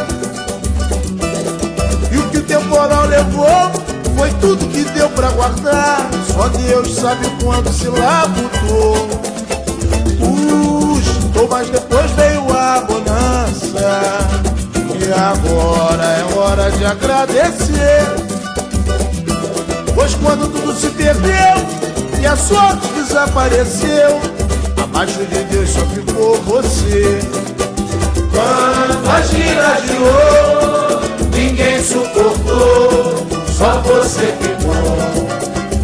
E 2.11 2.17
o 2.17 2.29
que 2.29 2.37
o 2.37 2.43
temporal 2.43 3.07
levou 3.07 3.71
Foi 4.15 4.29
tudo 4.39 4.67
que 4.67 4.83
deu 4.91 5.09
pra 5.09 5.31
guardar. 5.31 6.07
Só 6.31 6.49
Deus 6.49 6.93
sabe 6.93 7.27
quando 7.43 7.73
se 7.73 7.87
labutou 7.87 9.07
Custou, 10.19 11.47
mas 11.49 11.67
depois 11.69 12.11
veio 12.11 12.41
a 12.55 12.81
bonança. 12.81 14.19
E 14.99 15.11
agora 15.11 16.03
é 16.03 16.37
hora 16.37 16.71
de 16.71 16.85
agradecer. 16.85 18.05
Pois 19.95 20.13
quando 20.15 20.47
tudo 20.51 20.75
se 20.75 20.89
perdeu 20.91 21.84
e 22.25 22.27
a 22.27 22.35
sorte 22.35 22.87
desapareceu. 22.87 24.19
Abaixo 24.83 25.23
de 25.25 25.43
Deus 25.43 25.69
só 25.69 25.81
ficou 25.85 26.41
você. 26.41 27.19
Quando 28.31 29.09
a 29.11 29.21
gira 29.21 29.77
girou, 29.85 31.01
ninguém 31.31 31.83
suportou, 31.83 33.27
só 33.55 33.79
você 33.81 34.33
ficou. 34.41 34.73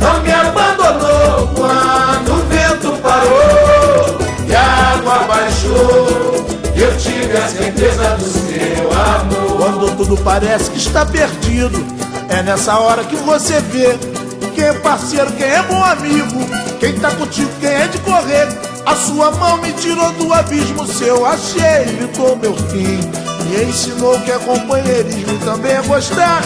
Não 0.02 0.24
me 0.24 0.32
abandonou 0.32 1.48
quando 1.56 2.34
o 2.34 2.44
vento 2.50 3.00
parou 3.04 4.18
e 4.48 4.56
a 4.56 4.96
água 4.96 5.20
baixou. 5.28 6.48
Eu 6.76 6.98
tive 6.98 7.38
a 7.38 7.48
certeza 7.48 8.18
do 8.18 8.26
seu 8.26 8.92
amor. 8.92 9.58
Quando 9.58 9.96
tudo 9.96 10.18
parece 10.18 10.72
que 10.72 10.80
está 10.80 11.06
perdido, 11.06 11.86
é 12.30 12.42
nessa 12.42 12.80
hora 12.80 13.04
que 13.04 13.16
você 13.16 13.60
vê 13.60 13.96
quem 14.62 14.68
é 14.68 14.74
parceiro, 14.74 15.32
quem 15.32 15.48
é 15.48 15.64
bom 15.64 15.84
amigo, 15.84 16.40
quem 16.80 16.94
tá 16.94 17.10
contigo, 17.16 17.50
quem 17.60 17.70
é 17.70 17.88
de 17.88 17.98
correr. 18.00 18.48
A 18.86 18.96
sua 18.96 19.32
mão 19.32 19.58
me 19.58 19.74
tirou 19.74 20.12
do 20.14 20.32
abismo, 20.32 20.86
seu 20.86 21.26
achei, 21.26 21.82
evitou 21.82 22.36
meu 22.36 22.56
fim. 22.56 23.00
Me 23.50 23.64
ensinou 23.64 24.20
que 24.20 24.32
é 24.32 24.38
companheirismo 24.38 25.34
e 25.34 25.38
também 25.40 25.72
é 25.72 25.82
gostar 25.82 26.44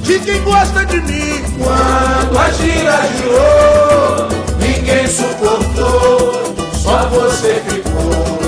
de 0.00 0.18
quem 0.18 0.42
gosta 0.42 0.84
de 0.84 1.00
mim. 1.00 1.42
Quando 1.56 2.38
a 2.38 2.50
gira 2.50 3.00
girou, 3.16 4.28
ninguém 4.60 5.06
suportou, 5.08 6.54
só 6.74 7.08
você 7.08 7.62
ficou. 7.70 8.38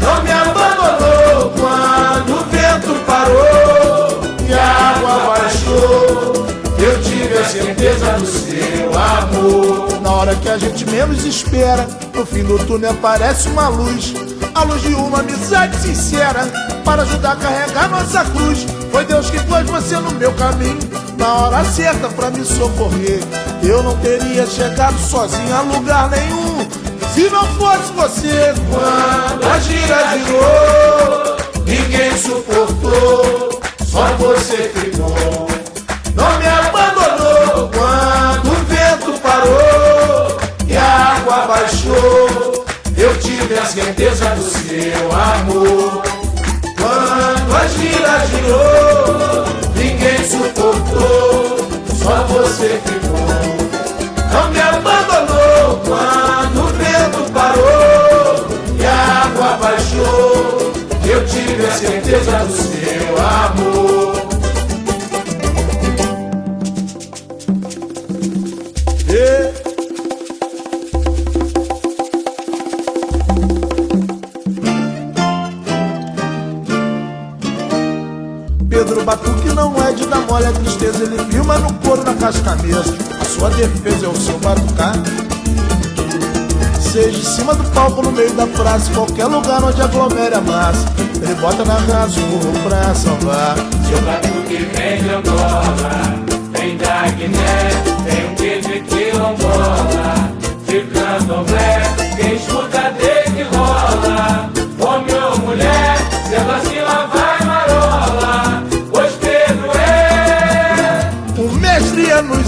Não 0.00 0.22
me 0.22 0.30
abandonou 0.30 1.50
quando 1.50 2.32
o 2.32 2.44
vento 2.44 2.94
parou 3.06 4.05
certeza 7.46 8.12
do 8.12 8.26
seu 8.26 8.90
amor. 8.98 10.00
Na 10.00 10.12
hora 10.12 10.34
que 10.36 10.48
a 10.48 10.58
gente 10.58 10.84
menos 10.86 11.24
espera, 11.24 11.86
no 12.14 12.24
fim 12.26 12.44
do 12.44 12.58
túnel 12.66 12.90
aparece 12.90 13.48
uma 13.48 13.68
luz. 13.68 14.14
A 14.54 14.62
luz 14.62 14.82
de 14.82 14.94
uma 14.94 15.20
amizade 15.20 15.76
sincera 15.78 16.46
para 16.84 17.02
ajudar 17.02 17.32
a 17.32 17.36
carregar 17.36 17.88
nossa 17.88 18.24
cruz. 18.24 18.66
Foi 18.90 19.04
Deus 19.04 19.30
que 19.30 19.38
pôs 19.44 19.68
você 19.68 19.96
no 19.96 20.12
meu 20.12 20.32
caminho, 20.32 20.78
na 21.18 21.34
hora 21.34 21.64
certa 21.64 22.08
para 22.08 22.30
me 22.30 22.44
socorrer. 22.44 23.20
Eu 23.62 23.82
não 23.82 23.96
teria 23.98 24.46
chegado 24.46 24.98
sozinho 24.98 25.54
a 25.54 25.60
lugar 25.60 26.10
nenhum 26.10 26.66
se 27.16 27.30
não 27.30 27.46
fosse 27.54 27.92
você. 27.92 28.54
Quando 28.70 29.44
a 29.44 29.58
gira 29.58 30.18
girou, 30.18 31.36
ninguém 31.64 32.16
suportou, 32.18 33.60
só 33.86 34.04
você 34.18 34.70
ficou. 34.74 35.48
Não 36.14 36.38
me 36.38 36.46
abandonou 36.46 37.25
quando 37.68 38.52
o 38.52 38.64
vento 38.66 39.20
parou 39.20 40.36
e 40.66 40.76
a 40.76 41.16
água 41.16 41.46
baixou. 41.46 42.64
Eu 42.96 43.18
tive 43.18 43.54
a 43.58 43.64
certeza 43.64 44.30
do 44.30 44.42
seu 44.42 45.12
amor. 45.12 46.02
Quando 46.76 47.56
a 47.56 47.66
gira 47.66 48.26
girou, 48.26 49.44
ninguém 49.74 50.18
suportou, 50.28 51.56
só 52.02 52.24
você 52.24 52.80
ficou. 52.84 53.16
Não 54.32 54.50
me 54.50 54.60
abandonou 54.60 55.80
quando 55.86 56.60
o 56.60 56.66
vento 56.74 57.32
parou 57.32 58.46
e 58.78 58.84
a 58.84 59.24
água 59.24 59.56
baixou. 59.56 60.72
Eu 61.04 61.26
tive 61.26 61.66
a 61.66 61.72
certeza 61.72 62.38
do 62.44 62.52
seu 62.52 63.16
amor. 63.16 63.75
Mesmo. 82.66 82.96
A 83.20 83.24
sua 83.24 83.50
defesa 83.50 84.06
é 84.06 84.08
o 84.08 84.16
seu 84.16 84.38
batucar. 84.38 84.94
Seja 86.80 87.18
em 87.18 87.22
cima 87.22 87.54
do 87.54 87.64
palco, 87.70 88.02
no 88.02 88.12
meio 88.12 88.32
da 88.32 88.46
praça, 88.46 88.90
qualquer 88.92 89.26
lugar 89.26 89.62
onde 89.62 89.80
aglomere 89.80 90.34
a 90.34 90.40
massa. 90.40 90.86
Ele 91.22 91.34
bota 91.34 91.64
na 91.64 91.76
casa 91.86 92.20
o 92.20 92.26
burro 92.26 92.52
pra 92.62 92.94
salvar. 92.94 93.56
Seu 93.88 94.00
batuque 94.02 94.56
vem 94.56 95.02
de 95.02 95.10
Angola, 95.10 96.14
vem 96.52 96.76
da 96.76 97.08
Guiné, 97.08 97.70
tem 98.04 98.30
um 98.30 98.34
quê 98.34 98.60
de 98.60 98.80
quilombola, 98.80 100.14
de 100.66 100.80
candomblé, 100.82 101.82
quem 102.16 102.34
escuta 102.36 102.65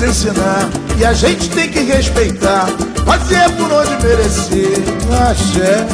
ensinar 0.08 0.68
e 0.96 1.04
a 1.04 1.12
gente 1.12 1.48
tem 1.50 1.68
que 1.68 1.80
respeitar, 1.80 2.66
fazer 3.04 3.48
por 3.50 3.70
onde 3.70 4.02
merecer. 4.02 4.78
Axé. 5.30 5.86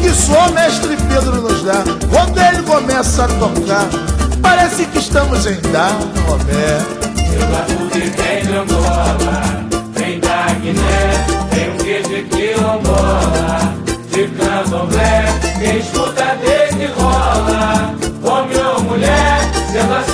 Que 0.00 0.10
só 0.10 0.48
o 0.48 0.52
mestre 0.52 0.96
Pedro 1.08 1.40
nos 1.42 1.62
dá. 1.64 1.82
Quando 2.10 2.38
ele 2.38 2.62
começa 2.62 3.24
a 3.24 3.28
tocar, 3.28 3.86
parece 4.40 4.84
que 4.86 4.98
estamos 4.98 5.44
em 5.46 5.60
Daromé. 5.72 6.78
Eu 7.34 7.46
batuque 7.48 8.10
de 8.10 8.56
Angola, 8.56 9.42
vem 9.94 10.20
da 10.20 10.46
Guiné, 10.60 11.26
tem 11.50 11.70
um 11.70 11.76
queijo 11.78 12.08
de 12.08 12.22
quilombola, 12.22 13.74
de 14.10 14.28
candomblé, 14.28 15.24
quem 15.58 15.78
escuta 15.78 16.36
desde 16.40 16.86
rola, 16.94 17.94
homem 18.22 18.64
ou 18.64 18.80
mulher, 18.82 19.40
sendo 19.72 19.94
assim 19.94 20.13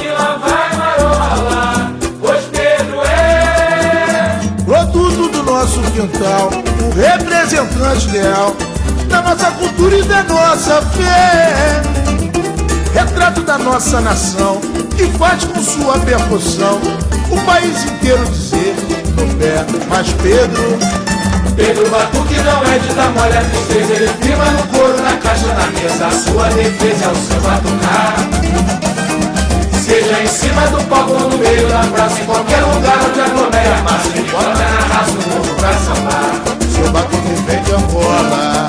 quintal, 6.00 6.50
o 6.82 6.94
representante 6.98 8.08
ideal 8.08 8.56
da 9.08 9.20
nossa 9.20 9.50
cultura 9.50 9.98
e 9.98 10.02
da 10.02 10.22
nossa 10.22 10.80
fé. 10.82 11.82
Retrato 12.94 13.42
da 13.42 13.58
nossa 13.58 14.00
nação, 14.00 14.60
que 14.96 15.06
faz 15.18 15.44
com 15.44 15.62
sua 15.62 15.98
percussão 15.98 16.80
o 17.30 17.40
país 17.42 17.84
inteiro 17.84 18.24
dizer 18.26 18.74
no 19.16 19.34
pé. 19.36 19.64
Mas 19.88 20.10
Pedro, 20.22 20.78
Pedro 21.54 21.88
Batuque 21.90 22.36
não 22.40 22.64
é 22.64 22.78
de 22.78 22.94
dar 22.94 23.10
mole 23.10 23.36
a 23.36 23.42
tristeza, 23.42 23.92
ele 23.92 24.08
firma 24.22 24.44
no 24.46 24.62
couro, 24.68 25.02
na 25.02 25.16
caixa, 25.18 25.46
na 25.48 25.66
mesa, 25.66 26.06
a 26.06 26.10
sua 26.10 26.48
defesa 26.48 27.04
é 27.04 27.08
o 27.08 27.16
seu 27.16 27.40
batucar. 27.40 28.99
Seja 29.90 30.22
em 30.22 30.26
cima 30.28 30.68
do 30.68 30.84
palco 30.84 31.14
no 31.14 31.36
meio 31.36 31.66
da 31.66 31.80
praça, 31.80 32.20
em 32.20 32.24
qualquer 32.24 32.60
lugar 32.60 32.96
onde 33.08 33.20
aglomera 33.22 33.76
a 33.76 33.82
massa, 33.82 34.08
ele 34.10 34.30
bota 34.30 34.54
na 34.54 34.94
raça 34.94 35.10
o 35.10 35.22
povo 35.24 35.54
pra 35.56 35.72
sambar. 35.72 36.42
seu 36.72 36.92
batuque 36.92 37.34
vem 37.44 37.62
de 37.64 37.72
Angola. 37.72 38.68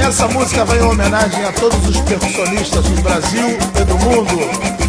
Essa 0.00 0.26
música 0.26 0.64
vai 0.64 0.78
em 0.80 0.82
homenagem 0.82 1.44
a 1.44 1.52
todos 1.52 1.88
os 1.88 2.00
percussionistas 2.00 2.84
do 2.84 3.02
Brasil 3.02 3.56
e 3.80 3.84
do 3.84 3.96
mundo. 3.98 4.81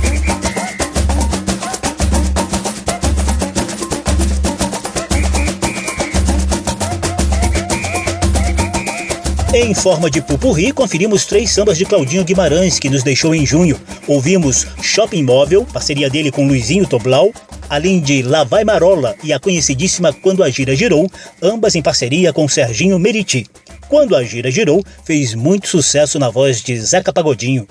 Em 9.55 9.71
forma 9.75 10.09
de 10.09 10.19
pupurri, 10.19 10.71
conferimos 10.71 11.27
três 11.27 11.51
sambas 11.51 11.77
de 11.77 11.85
Claudinho 11.85 12.23
Guimarães, 12.23 12.79
que 12.79 12.89
nos 12.89 13.03
deixou 13.03 13.35
em 13.35 13.45
junho. 13.45 13.79
Ouvimos 14.07 14.65
Shopping 14.81 15.21
Móvel, 15.21 15.63
parceria 15.71 16.09
dele 16.09 16.31
com 16.31 16.47
Luizinho 16.47 16.87
Toblau, 16.87 17.31
além 17.69 18.01
de 18.01 18.23
Lá 18.23 18.43
Vai 18.43 18.63
Marola 18.63 19.15
e 19.23 19.31
a 19.31 19.39
conhecidíssima 19.39 20.11
Quando 20.11 20.43
a 20.43 20.49
Gira 20.49 20.75
Girou, 20.75 21.07
ambas 21.39 21.75
em 21.75 21.83
parceria 21.83 22.33
com 22.33 22.47
Serginho 22.47 22.97
Meriti. 22.97 23.45
Quando 23.87 24.15
a 24.15 24.23
Gira 24.23 24.49
Girou 24.49 24.83
fez 25.05 25.35
muito 25.35 25.67
sucesso 25.67 26.17
na 26.17 26.31
voz 26.31 26.59
de 26.59 26.75
Zeca 26.81 27.13
Pagodinho. 27.13 27.67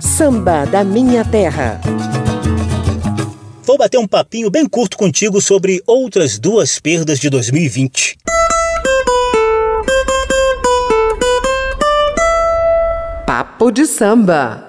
Samba 0.00 0.64
da 0.64 0.82
Minha 0.82 1.26
Terra. 1.26 1.78
Vou 3.64 3.76
bater 3.76 3.98
um 3.98 4.06
papinho 4.06 4.50
bem 4.50 4.66
curto 4.66 4.96
contigo 4.96 5.42
sobre 5.42 5.82
outras 5.86 6.38
duas 6.38 6.78
perdas 6.78 7.18
de 7.18 7.28
2020. 7.28 8.16
Papo 13.28 13.70
de 13.70 13.84
samba. 13.84 14.66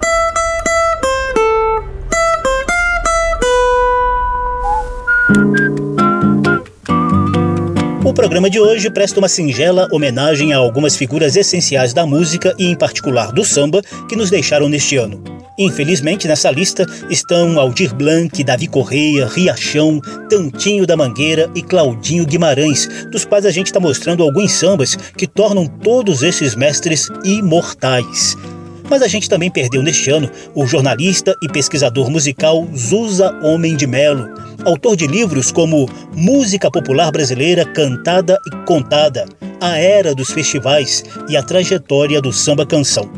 O 8.10 8.14
programa 8.14 8.49
de 8.49 8.60
hoje 8.60 8.89
presta 8.89 9.20
uma 9.20 9.30
singela 9.30 9.88
homenagem 9.91 10.51
a 10.51 10.57
algumas 10.57 10.97
figuras 10.97 11.36
essenciais 11.36 11.93
da 11.93 12.07
música 12.07 12.55
e, 12.57 12.66
em 12.66 12.76
particular, 12.76 13.32
do 13.32 13.45
samba 13.45 13.84
que 14.10 14.16
nos 14.16 14.32
deixaram 14.32 14.68
neste 14.68 14.97
ano. 14.97 15.24
Infelizmente, 15.60 16.28
nessa 16.28 16.49
lista 16.49 16.88
estão 17.07 17.60
Aldir 17.60 17.93
Blanc, 17.93 18.43
Davi 18.43 18.66
Correia, 18.66 19.28
Riachão, 19.28 20.01
Tantinho 20.28 20.88
da 20.88 20.97
Mangueira 20.97 21.51
e 21.53 21.62
Claudinho 21.62 22.26
Guimarães, 22.26 22.89
dos 23.12 23.26
quais 23.26 23.45
a 23.45 23.51
gente 23.51 23.68
está 23.68 23.80
mostrando 23.80 24.24
alguns 24.24 24.53
sambas 24.53 24.95
que 24.95 25.28
tornam 25.28 25.68
todos 25.68 26.24
esses 26.24 26.55
mestres 26.55 27.10
imortais. 27.24 28.36
Mas 28.89 29.03
a 29.03 29.07
gente 29.07 29.30
também 29.30 29.51
perdeu 29.51 29.84
neste 29.84 30.10
ano 30.10 30.32
o 30.55 30.66
jornalista 30.66 31.36
e 31.43 31.47
pesquisador 31.47 32.10
musical 32.10 32.68
Zusa 32.76 33.38
Homem 33.43 33.76
de 33.76 33.86
Melo, 33.86 34.28
autor 34.66 34.95
de 34.95 35.07
livros 35.07 35.51
como 35.51 35.89
Música 36.16 36.70
Popular 36.70 37.12
Brasileira 37.12 37.66
Cantada 37.66 38.38
e 38.47 38.66
Contada, 38.66 39.26
A 39.62 39.78
Era 39.78 40.14
dos 40.14 40.32
Festivais 40.32 41.03
e 41.28 41.38
a 41.38 41.43
Trajetória 41.43 42.22
do 42.22 42.32
Samba 42.32 42.66
Canção. 42.66 43.10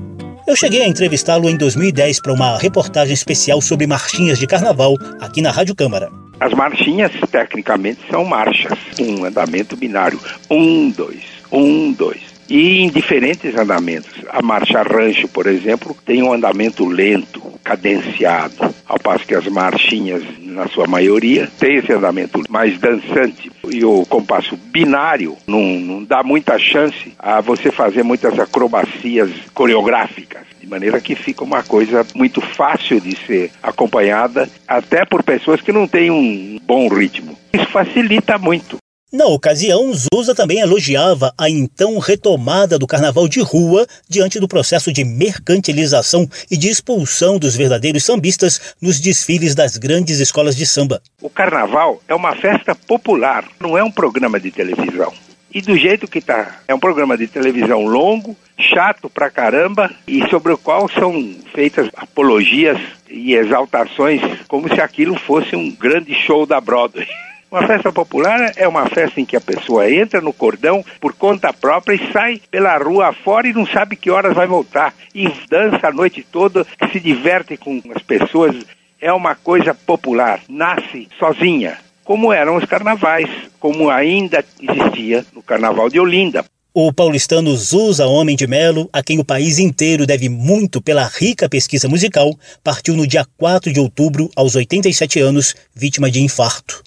Eu 0.48 0.56
cheguei 0.56 0.82
a 0.82 0.88
entrevistá-lo 0.88 1.50
em 1.50 1.56
2010 1.56 2.22
para 2.22 2.34
uma 2.34 2.58
reportagem 2.58 3.14
especial 3.14 3.62
sobre 3.62 3.88
marchinhas 3.88 4.40
de 4.40 4.48
carnaval 4.48 4.96
aqui 5.20 5.42
na 5.42 5.52
Rádio 5.52 5.76
Câmara. 5.76 6.10
As 6.40 6.54
marchinhas, 6.54 7.12
tecnicamente, 7.32 8.02
são 8.10 8.26
marchas, 8.26 8.78
um 9.00 9.24
andamento 9.26 9.76
binário. 9.78 10.20
Um, 10.50 10.90
dois, 10.90 11.24
um, 11.52 11.94
dois. 11.94 12.31
E 12.54 12.82
em 12.82 12.90
diferentes 12.90 13.56
andamentos. 13.56 14.12
A 14.30 14.42
marcha 14.42 14.84
rancho, 14.84 15.26
por 15.30 15.48
exemplo, 15.48 15.96
tem 16.06 16.22
um 16.22 16.34
andamento 16.34 16.86
lento, 16.86 17.42
cadenciado, 17.64 18.76
ao 18.86 19.00
passo 19.00 19.26
que 19.26 19.34
as 19.34 19.48
marchinhas, 19.48 20.22
na 20.40 20.68
sua 20.68 20.86
maioria, 20.86 21.50
tem 21.58 21.78
esse 21.78 21.94
andamento 21.94 22.44
mais 22.50 22.78
dançante. 22.78 23.50
E 23.70 23.86
o 23.86 24.06
compasso 24.06 24.58
binário 24.58 25.38
não, 25.48 25.62
não 25.62 26.04
dá 26.04 26.24
muita 26.24 26.60
chance 26.60 27.14
a 27.18 27.40
você 27.40 27.72
fazer 27.72 28.04
muitas 28.04 28.38
acrobacias 28.38 29.32
coreográficas. 29.54 30.42
De 30.60 30.68
maneira 30.68 31.00
que 31.00 31.16
fica 31.16 31.46
uma 31.46 31.64
coisa 31.64 32.06
muito 32.14 32.42
fácil 32.42 33.00
de 33.00 33.16
ser 33.26 33.50
acompanhada, 33.64 34.50
até 34.68 35.06
por 35.06 35.24
pessoas 35.24 35.62
que 35.62 35.72
não 35.72 35.88
têm 35.88 36.12
um 36.12 36.60
bom 36.62 36.90
ritmo. 36.90 37.38
Isso 37.54 37.68
facilita 37.68 38.38
muito. 38.38 38.76
Na 39.12 39.26
ocasião, 39.26 39.92
Zusa 39.92 40.34
também 40.34 40.62
elogiava 40.62 41.34
a 41.38 41.50
então 41.50 42.00
retomada 42.00 42.80
do 42.80 42.88
carnaval 42.88 43.28
de 43.28 43.42
rua 43.42 43.86
diante 44.08 44.40
do 44.40 44.48
processo 44.48 44.90
de 44.94 45.04
mercantilização 45.04 46.26
e 46.50 46.56
de 46.56 46.70
expulsão 46.70 47.38
dos 47.38 47.54
verdadeiros 47.54 48.06
sambistas 48.06 48.74
nos 48.82 49.02
desfiles 49.02 49.54
das 49.54 49.76
grandes 49.76 50.22
escolas 50.22 50.56
de 50.56 50.66
samba. 50.66 51.02
O 51.22 51.30
carnaval 51.30 52.02
é 52.08 52.16
uma 52.16 52.38
festa 52.38 52.74
popular, 52.74 53.44
não 53.60 53.78
é 53.78 53.84
um 53.84 53.92
programa 53.92 54.40
de 54.40 54.50
televisão. 54.50 55.12
E 55.54 55.62
do 55.62 55.76
jeito 55.76 56.08
que 56.08 56.22
tá, 56.22 56.62
é 56.66 56.74
um 56.74 56.80
programa 56.80 57.18
de 57.18 57.28
televisão 57.28 57.84
longo, 57.84 58.34
chato 58.58 59.10
pra 59.10 59.30
caramba 59.30 59.92
e 60.08 60.26
sobre 60.30 60.54
o 60.54 60.58
qual 60.58 60.88
são 60.88 61.36
feitas 61.54 61.90
apologias 61.98 62.80
e 63.10 63.34
exaltações 63.34 64.22
como 64.48 64.74
se 64.74 64.80
aquilo 64.80 65.18
fosse 65.20 65.54
um 65.54 65.70
grande 65.70 66.16
show 66.16 66.46
da 66.46 66.62
Broadway. 66.62 67.06
Uma 67.52 67.68
festa 67.68 67.92
popular 67.92 68.54
é 68.56 68.66
uma 68.66 68.86
festa 68.86 69.20
em 69.20 69.26
que 69.26 69.36
a 69.36 69.42
pessoa 69.42 69.92
entra 69.92 70.22
no 70.22 70.32
cordão 70.32 70.82
por 71.02 71.12
conta 71.12 71.52
própria 71.52 71.96
e 71.96 72.14
sai 72.14 72.42
pela 72.50 72.78
rua 72.78 73.12
fora 73.12 73.46
e 73.46 73.52
não 73.52 73.68
sabe 73.68 73.98
que 73.98 74.10
horas 74.10 74.34
vai 74.34 74.48
voltar. 74.48 74.94
E 75.14 75.28
dança 75.50 75.90
a 75.90 75.92
noite 75.92 76.26
toda, 76.32 76.66
se 76.90 76.98
diverte 76.98 77.58
com 77.58 77.82
as 77.94 78.02
pessoas. 78.04 78.56
É 79.02 79.12
uma 79.12 79.36
coisa 79.36 79.74
popular, 79.74 80.40
nasce 80.48 81.10
sozinha, 81.20 81.78
como 82.06 82.32
eram 82.32 82.56
os 82.56 82.64
carnavais, 82.64 83.30
como 83.60 83.90
ainda 83.90 84.46
existia 84.62 85.26
no 85.34 85.44
Carnaval 85.44 85.90
de 85.90 86.00
Olinda. 86.00 86.46
O 86.74 86.94
paulistano 86.94 87.54
Zusa 87.58 88.08
Homem 88.08 88.38
de 88.38 88.48
Melo, 88.48 88.90
a 88.94 89.04
quem 89.04 89.20
o 89.20 89.26
país 89.26 89.60
inteiro 89.60 90.06
deve 90.08 90.30
muito 90.30 90.82
pela 90.82 91.06
rica 91.06 91.50
pesquisa 91.50 91.90
musical, 91.90 92.34
partiu 92.64 92.96
no 92.96 93.06
dia 93.06 93.26
4 93.38 93.74
de 93.74 93.80
outubro, 93.82 94.30
aos 94.38 94.56
87 94.56 95.20
anos, 95.20 95.54
vítima 95.76 96.10
de 96.10 96.22
infarto. 96.22 96.82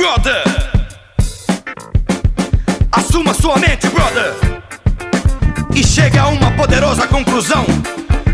Brother! 0.00 0.42
Assuma 2.90 3.34
sua 3.34 3.58
mente, 3.58 3.86
brother! 3.88 4.32
E 5.74 5.84
chegue 5.84 6.16
a 6.16 6.28
uma 6.28 6.50
poderosa 6.52 7.06
conclusão 7.06 7.66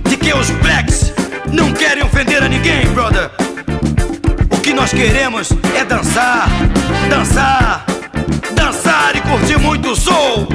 de 0.08 0.16
que 0.16 0.32
os 0.32 0.48
blacks 0.62 1.12
não 1.52 1.72
querem 1.72 2.04
ofender 2.04 2.40
a 2.40 2.48
ninguém, 2.48 2.86
brother! 2.94 3.32
O 4.52 4.60
que 4.60 4.72
nós 4.72 4.92
queremos 4.92 5.48
é 5.76 5.84
dançar, 5.84 6.48
dançar, 7.10 7.84
dançar 8.54 9.16
e 9.16 9.20
curtir 9.22 9.58
muito 9.58 9.90
o 9.90 9.96
soul! 9.96 10.46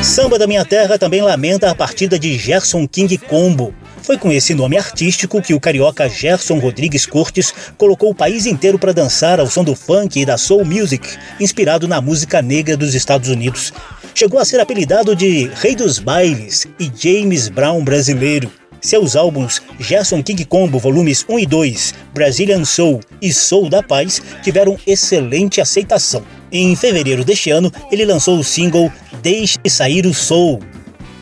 Samba 0.00 0.38
da 0.38 0.46
Minha 0.46 0.64
Terra 0.64 0.96
também 0.96 1.22
lamenta 1.22 1.72
a 1.72 1.74
partida 1.74 2.20
de 2.20 2.38
Gerson 2.38 2.86
King 2.86 3.18
Combo. 3.18 3.74
Foi 4.04 4.18
com 4.18 4.30
esse 4.30 4.52
nome 4.54 4.76
artístico 4.76 5.40
que 5.40 5.54
o 5.54 5.60
carioca 5.60 6.06
Gerson 6.10 6.58
Rodrigues 6.58 7.06
Cortes 7.06 7.54
colocou 7.78 8.10
o 8.10 8.14
país 8.14 8.44
inteiro 8.44 8.78
para 8.78 8.92
dançar 8.92 9.40
ao 9.40 9.46
som 9.46 9.64
do 9.64 9.74
funk 9.74 10.20
e 10.20 10.26
da 10.26 10.36
soul 10.36 10.62
music, 10.62 11.08
inspirado 11.40 11.88
na 11.88 12.02
música 12.02 12.42
negra 12.42 12.76
dos 12.76 12.94
Estados 12.94 13.30
Unidos. 13.30 13.72
Chegou 14.14 14.38
a 14.38 14.44
ser 14.44 14.60
apelidado 14.60 15.16
de 15.16 15.50
Rei 15.54 15.74
dos 15.74 15.98
Bailes 15.98 16.66
e 16.78 16.92
James 16.94 17.48
Brown 17.48 17.82
brasileiro. 17.82 18.52
Seus 18.78 19.16
álbuns 19.16 19.62
Gerson 19.80 20.22
King 20.22 20.44
Combo 20.44 20.78
volumes 20.78 21.24
1 21.26 21.38
e 21.38 21.46
2, 21.46 21.94
Brazilian 22.12 22.66
Soul 22.66 23.00
e 23.22 23.32
Soul 23.32 23.70
da 23.70 23.82
Paz 23.82 24.20
tiveram 24.42 24.76
excelente 24.86 25.62
aceitação. 25.62 26.22
Em 26.52 26.76
fevereiro 26.76 27.24
deste 27.24 27.50
ano, 27.50 27.72
ele 27.90 28.04
lançou 28.04 28.38
o 28.38 28.44
single 28.44 28.92
Deixe 29.22 29.58
Sair 29.66 30.04
o 30.04 30.12
Soul. 30.12 30.60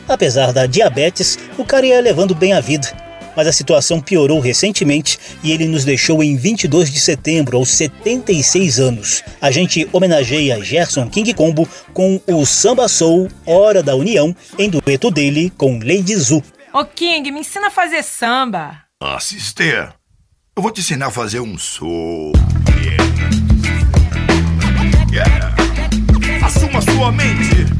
Apesar 0.07 0.51
da 0.51 0.65
diabetes, 0.65 1.37
o 1.57 1.65
cara 1.65 1.85
ia 1.85 2.01
levando 2.01 2.35
bem 2.35 2.53
a 2.53 2.59
vida. 2.59 2.87
Mas 3.35 3.47
a 3.47 3.51
situação 3.51 3.99
piorou 3.99 4.39
recentemente 4.39 5.17
e 5.43 5.51
ele 5.51 5.67
nos 5.67 5.83
deixou 5.83 6.23
em 6.23 6.35
22 6.35 6.91
de 6.91 6.99
setembro, 6.99 7.57
aos 7.57 7.69
76 7.69 8.79
anos. 8.79 9.23
A 9.41 9.49
gente 9.49 9.87
homenageia 9.91 10.63
Gerson 10.63 11.09
King 11.09 11.33
Combo 11.33 11.67
com 11.93 12.21
o 12.27 12.45
Samba 12.45 12.87
Soul 12.87 13.29
Hora 13.45 13.81
da 13.81 13.95
União, 13.95 14.35
em 14.57 14.69
dueto 14.69 15.09
dele 15.09 15.51
com 15.57 15.79
Lady 15.79 16.15
Zu. 16.15 16.43
Ô 16.73 16.85
King, 16.85 17.31
me 17.31 17.39
ensina 17.39 17.67
a 17.67 17.71
fazer 17.71 18.03
samba. 18.03 18.83
Ah, 19.01 19.19
sister, 19.19 19.93
eu 20.55 20.61
vou 20.61 20.71
te 20.71 20.81
ensinar 20.81 21.07
a 21.07 21.11
fazer 21.11 21.39
um 21.39 21.57
soul. 21.57 22.33
Yeah. 25.11 25.55
Assuma 26.43 26.81
sua 26.81 27.11
mente. 27.11 27.72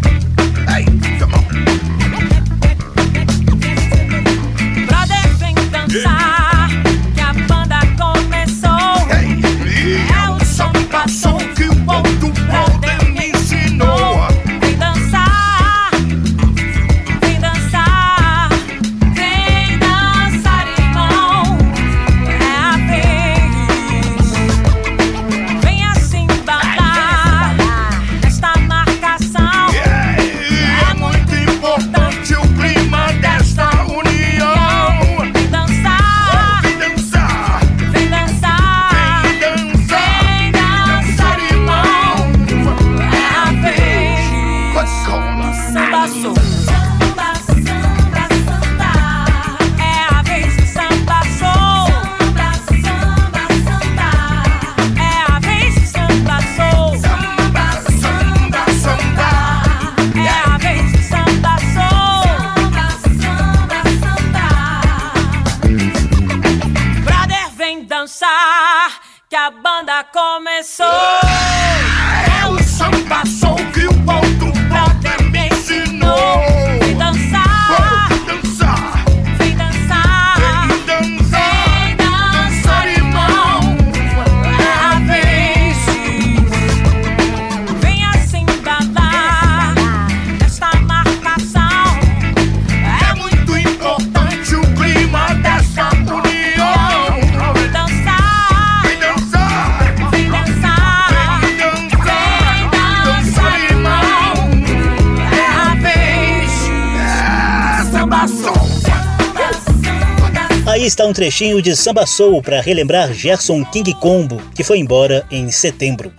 Trechinho 111.24 111.62
de 111.62 111.74
Samba 111.74 112.06
Soul 112.06 112.42
para 112.42 112.60
relembrar 112.60 113.14
Gerson 113.14 113.64
King 113.64 113.94
Combo, 113.94 114.42
que 114.54 114.62
foi 114.62 114.80
embora 114.80 115.26
em 115.32 115.50
setembro. 115.50 116.12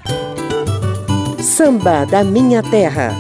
Samba 1.42 2.06
da 2.06 2.24
Minha 2.24 2.62
Terra. 2.62 3.14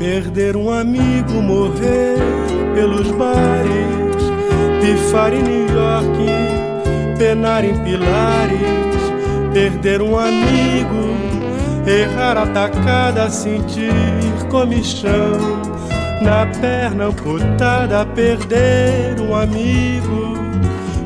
Perder 0.00 0.56
um 0.56 0.68
amigo, 0.72 1.34
morrer 1.34 2.16
pelos 2.74 3.12
bares, 3.12 4.24
pifar 4.80 5.32
em 5.32 5.42
New 5.44 5.72
York, 5.72 7.16
penar 7.16 7.64
em 7.64 7.78
pilares. 7.84 8.58
Perder 9.54 10.02
um 10.02 10.18
amigo, 10.18 11.14
errar 11.86 12.38
atacada, 12.38 13.30
sentir 13.30 13.92
comichão 14.50 15.62
na 16.22 16.44
perna 16.60 17.06
amputada. 17.06 18.04
Perder 18.04 19.20
um 19.20 19.32
amigo, 19.32 20.27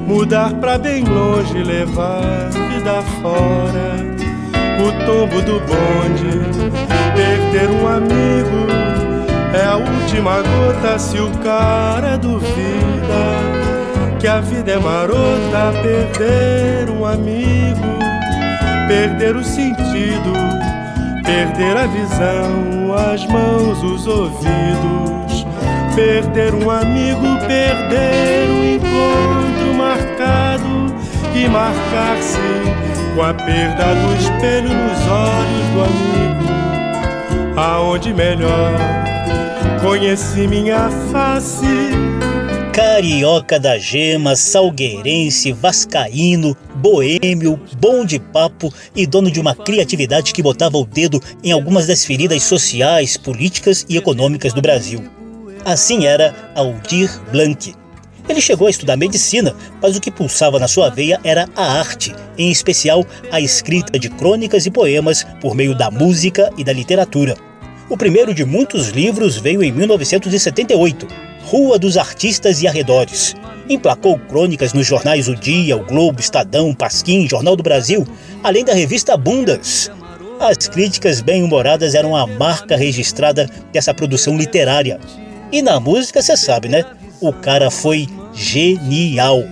mudar 0.06 0.52
pra 0.54 0.78
bem 0.78 1.04
longe, 1.04 1.62
levar 1.62 2.50
vida 2.50 3.02
fora 3.20 4.12
o 4.82 5.06
tombo 5.06 5.40
do 5.42 5.60
bonde. 5.60 6.42
Perder 7.14 7.70
um 7.70 7.86
amigo 7.86 8.66
é 9.54 9.64
a 9.64 9.76
última 9.76 10.42
gota 10.42 10.98
se 10.98 11.18
o 11.18 11.30
cara 11.38 12.16
duvida 12.16 12.52
que 14.18 14.26
a 14.26 14.40
vida 14.40 14.72
é 14.72 14.78
marota. 14.78 15.72
Perder 15.82 16.90
um 16.90 17.04
amigo, 17.04 17.98
perder 18.88 19.36
o 19.36 19.44
sentido, 19.44 20.32
perder 21.24 21.76
a 21.76 21.86
visão, 21.86 22.94
as 23.12 23.26
mãos, 23.26 23.82
os 23.82 24.06
ouvidos. 24.06 25.46
Perder 25.94 26.54
um 26.54 26.70
amigo, 26.70 27.38
perder 27.46 28.48
o 28.48 28.64
encontro 28.64 29.41
marcar-se 31.48 32.38
com 33.14 33.22
a 33.22 33.34
perda 33.34 33.94
do 33.94 34.14
espelho 34.16 34.68
nos 34.68 34.98
olhos 35.08 35.66
do 35.72 35.80
amigo, 35.84 37.60
aonde 37.60 38.14
melhor 38.14 38.72
conheci 39.80 40.46
minha 40.46 40.88
face. 41.10 41.90
Carioca 42.72 43.60
da 43.60 43.76
Gema, 43.76 44.34
salgueirense, 44.34 45.52
vascaíno, 45.52 46.56
boêmio, 46.76 47.60
bom 47.78 48.02
de 48.04 48.18
papo 48.18 48.72
e 48.96 49.06
dono 49.06 49.30
de 49.30 49.38
uma 49.38 49.54
criatividade 49.54 50.32
que 50.32 50.42
botava 50.42 50.78
o 50.78 50.86
dedo 50.86 51.20
em 51.44 51.52
algumas 51.52 51.86
das 51.86 52.02
feridas 52.04 52.42
sociais, 52.44 53.18
políticas 53.18 53.84
e 53.88 53.96
econômicas 53.98 54.54
do 54.54 54.62
Brasil. 54.62 55.02
Assim 55.64 56.06
era 56.06 56.34
Aldir 56.54 57.10
Blanc. 57.30 57.81
Ele 58.28 58.40
chegou 58.40 58.66
a 58.66 58.70
estudar 58.70 58.96
medicina, 58.96 59.54
mas 59.80 59.96
o 59.96 60.00
que 60.00 60.10
pulsava 60.10 60.58
na 60.58 60.68
sua 60.68 60.88
veia 60.88 61.20
era 61.24 61.48
a 61.56 61.78
arte, 61.78 62.14
em 62.38 62.50
especial 62.50 63.04
a 63.30 63.40
escrita 63.40 63.98
de 63.98 64.08
crônicas 64.08 64.64
e 64.64 64.70
poemas 64.70 65.24
por 65.40 65.54
meio 65.54 65.74
da 65.74 65.90
música 65.90 66.50
e 66.56 66.64
da 66.64 66.72
literatura. 66.72 67.36
O 67.88 67.96
primeiro 67.96 68.32
de 68.32 68.44
muitos 68.44 68.88
livros 68.88 69.36
veio 69.36 69.62
em 69.62 69.72
1978, 69.72 71.06
Rua 71.44 71.78
dos 71.78 71.96
Artistas 71.96 72.62
e 72.62 72.68
Arredores. 72.68 73.34
Emplacou 73.68 74.18
crônicas 74.18 74.72
nos 74.72 74.86
jornais 74.86 75.28
O 75.28 75.36
Dia, 75.36 75.76
O 75.76 75.84
Globo, 75.84 76.20
Estadão, 76.20 76.72
Pasquim, 76.74 77.28
Jornal 77.28 77.56
do 77.56 77.62
Brasil, 77.62 78.06
além 78.42 78.64
da 78.64 78.72
revista 78.72 79.16
Bundas. 79.16 79.90
As 80.40 80.68
críticas 80.68 81.20
bem-humoradas 81.20 81.94
eram 81.94 82.16
a 82.16 82.26
marca 82.26 82.76
registrada 82.76 83.48
dessa 83.72 83.92
produção 83.92 84.36
literária. 84.36 84.98
E 85.52 85.60
na 85.60 85.78
música, 85.78 86.22
você 86.22 86.36
sabe, 86.36 86.68
né? 86.68 86.84
O 87.22 87.32
cara 87.32 87.70
foi 87.70 88.08
genial. 88.34 89.44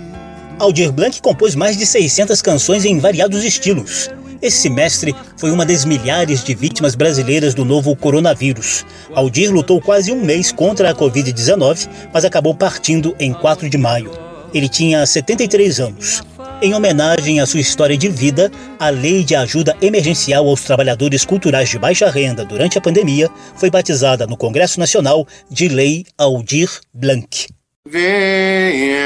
Aldir 0.59 0.91
Blanc 0.91 1.21
compôs 1.21 1.55
mais 1.55 1.77
de 1.77 1.85
600 1.85 2.41
canções 2.41 2.83
em 2.83 2.99
variados 2.99 3.45
estilos. 3.45 4.09
Esse 4.41 4.69
mestre 4.69 5.15
foi 5.37 5.51
uma 5.51 5.65
das 5.65 5.85
milhares 5.85 6.43
de 6.43 6.53
vítimas 6.53 6.95
brasileiras 6.95 7.53
do 7.53 7.63
novo 7.63 7.95
coronavírus. 7.95 8.85
Aldir 9.15 9.53
lutou 9.53 9.79
quase 9.79 10.11
um 10.11 10.21
mês 10.21 10.51
contra 10.51 10.91
a 10.91 10.93
Covid-19, 10.93 11.87
mas 12.13 12.25
acabou 12.25 12.53
partindo 12.53 13.15
em 13.17 13.31
4 13.31 13.69
de 13.69 13.77
maio. 13.77 14.11
Ele 14.53 14.67
tinha 14.67 15.05
73 15.05 15.79
anos. 15.79 16.21
Em 16.61 16.73
homenagem 16.73 17.39
à 17.39 17.45
sua 17.45 17.61
história 17.61 17.97
de 17.97 18.09
vida, 18.09 18.51
a 18.77 18.89
Lei 18.89 19.23
de 19.23 19.33
Ajuda 19.33 19.77
Emergencial 19.81 20.45
aos 20.45 20.61
Trabalhadores 20.61 21.23
Culturais 21.23 21.69
de 21.69 21.79
Baixa 21.79 22.09
Renda 22.09 22.43
durante 22.43 22.77
a 22.77 22.81
pandemia 22.81 23.29
foi 23.55 23.69
batizada 23.69 24.27
no 24.27 24.35
Congresso 24.35 24.77
Nacional 24.77 25.25
de 25.49 25.69
Lei 25.69 26.05
Aldir 26.17 26.69
Blanc. 26.93 27.47
Venha, 27.83 29.01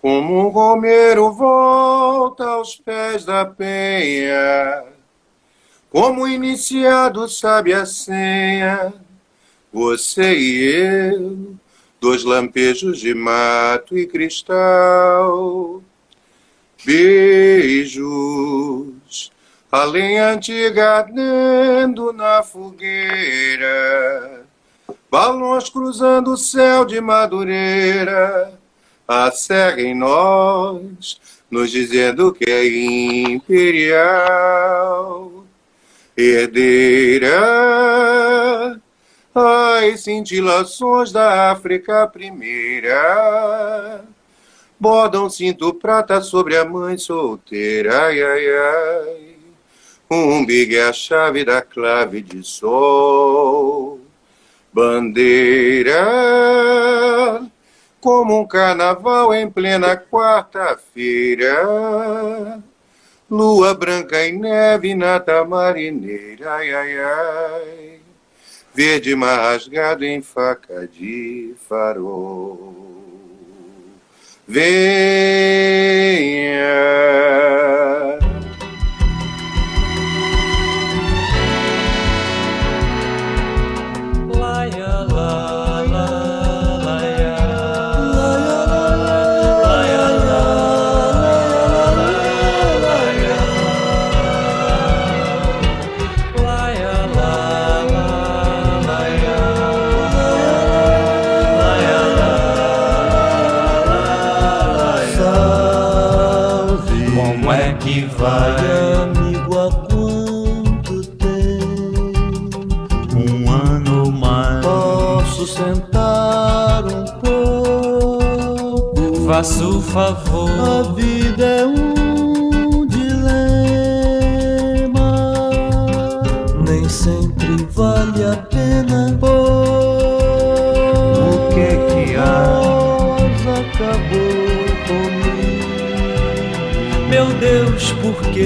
como 0.00 0.46
um 0.46 0.48
romeiro 0.48 1.30
volta 1.32 2.44
aos 2.44 2.76
pés 2.76 3.26
da 3.26 3.44
penha, 3.44 4.84
Como 5.90 6.26
iniciado 6.26 7.28
sabe 7.28 7.74
a 7.74 7.84
senha, 7.84 8.92
você 9.72 10.34
e 10.34 11.12
eu, 11.12 11.54
dois 12.00 12.24
lampejos 12.24 12.98
de 12.98 13.14
mato 13.14 13.96
e 13.96 14.06
cristal. 14.06 15.82
Beijos, 16.84 18.02
a 19.70 19.84
lenha 19.84 20.28
antiga 20.30 20.98
ardendo 20.98 22.12
na 22.12 22.42
fogueira, 22.42 23.04
balões 25.14 25.70
cruzando 25.70 26.32
o 26.32 26.36
céu 26.36 26.84
de 26.84 27.00
madureira, 27.00 28.52
a 29.06 29.30
serra 29.30 29.80
em 29.80 29.94
nós, 29.94 31.20
nos 31.48 31.70
dizendo 31.70 32.32
que 32.32 32.50
é 32.50 32.66
imperial 33.30 33.94
herdeira 36.16 37.30
as 39.32 40.00
cintilações 40.00 41.12
da 41.12 41.52
África 41.52 42.08
primeira. 42.08 44.04
Bordam 44.80 45.30
cinto 45.30 45.72
prata 45.74 46.20
sobre 46.22 46.56
a 46.56 46.64
mãe 46.64 46.98
solteira 46.98 48.06
ai 48.06 48.20
ai 48.20 48.46
ai. 48.48 49.36
Um 50.10 50.44
big 50.44 50.76
é 50.76 50.88
a 50.88 50.92
chave 50.92 51.44
da 51.44 51.62
clave 51.62 52.20
de 52.20 52.42
sol 52.42 54.03
bandeira 54.74 56.04
como 58.00 58.40
um 58.40 58.46
carnaval 58.46 59.32
em 59.32 59.48
plena 59.48 59.96
quarta-feira 59.96 61.54
Lua 63.30 63.74
branca 63.74 64.24
e 64.26 64.32
neve 64.32 64.94
na 64.94 65.18
tamarineira, 65.18 66.52
ai, 66.52 66.74
ai, 66.74 67.00
ai. 67.00 68.00
Verde 68.74 69.14
mar 69.14 69.38
rasgado 69.38 70.04
em 70.04 70.20
faca 70.20 70.86
de 70.86 71.54
farol. 71.66 72.74
Venha. 74.46 74.74
Como 84.70 85.73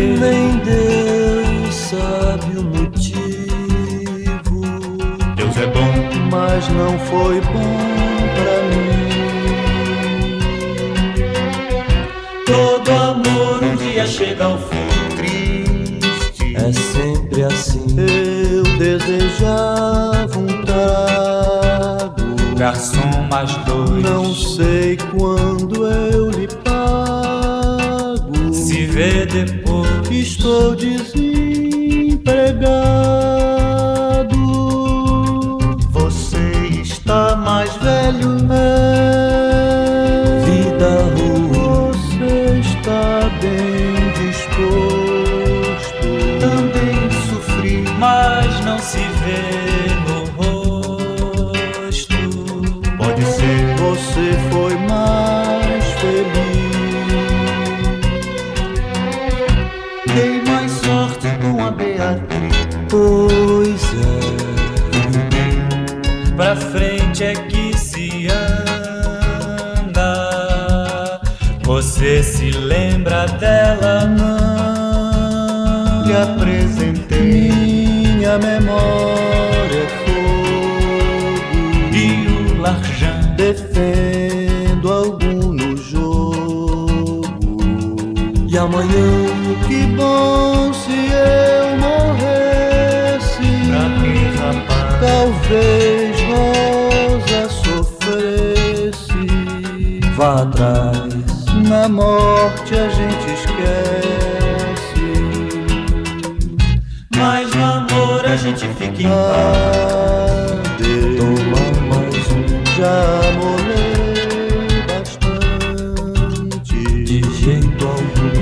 nem 0.00 0.58
Deus 0.58 1.74
sabe 1.74 2.58
o 2.58 2.62
motivo? 2.62 4.60
Deus 5.36 5.56
é 5.56 5.66
bom, 5.66 5.92
mas 6.30 6.68
não 6.68 6.98
foi 6.98 7.40
bom 7.40 7.76
pra 8.34 8.62
mim. 8.70 8.98
Todo 12.46 12.90
amor 12.90 13.62
um 13.62 13.76
dia 13.76 14.06
chega 14.06 14.44
ao 14.44 14.58
fim. 14.58 14.88
Triste 15.16 16.56
é 16.56 16.72
sempre 16.72 17.44
assim. 17.44 17.86
Eu 17.98 18.62
desejava 18.78 20.38
um 20.38 20.46
trago. 20.64 22.36
Garçom 22.56 23.26
mais 23.30 23.52
dois. 23.64 24.02
Não 24.02 24.34
sei 24.34 24.96
quando 24.96 25.86
eu 25.86 26.27
Estou 30.20 30.74
desempregado. 30.74 31.27
Apresentei. 76.22 77.52
Minha 78.18 78.38
memória 78.38 79.82
é 79.82 79.88
fogo. 80.04 81.38
E 81.92 82.26
o 82.26 82.60
Larjan 82.60 83.20
defendo 83.36 84.92
algum 84.92 85.52
no 85.52 85.76
jogo. 85.76 87.22
E 88.48 88.58
amanhã, 88.58 89.26
que 89.66 89.86
bom 89.96 90.72
se 90.72 91.10
eu 91.12 91.76
morresse. 91.78 93.48
Pra 93.68 94.42
rapaz? 94.46 94.98
Talvez 95.00 96.16
Rosa 96.28 97.42
sofresse. 97.48 99.18
Vá 100.16 100.42
atrás, 100.42 101.44
na 101.68 101.88
morte 101.88 102.74
a 102.74 102.88
gente 102.88 103.32
esquece. 103.32 104.17
Gente 108.98 109.02
fica 109.02 109.02
em 109.02 109.08
paz. 109.08 110.58
Toma 111.16 111.62
mais 111.88 112.26
um, 112.32 112.46
já 112.76 112.98
molhei 113.38 114.82
bastante. 114.86 116.78
De 117.04 117.18
jeito 117.38 117.82
algum, 117.86 118.38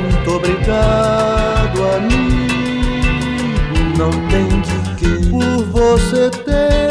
muito 0.00 0.28
obrigado, 0.30 1.78
amigo. 1.96 3.74
Não 3.98 4.12
tem 4.28 4.48
de 4.60 4.76
que 4.96 5.12
por 5.30 5.64
você 5.66 6.30
ter 6.30 6.89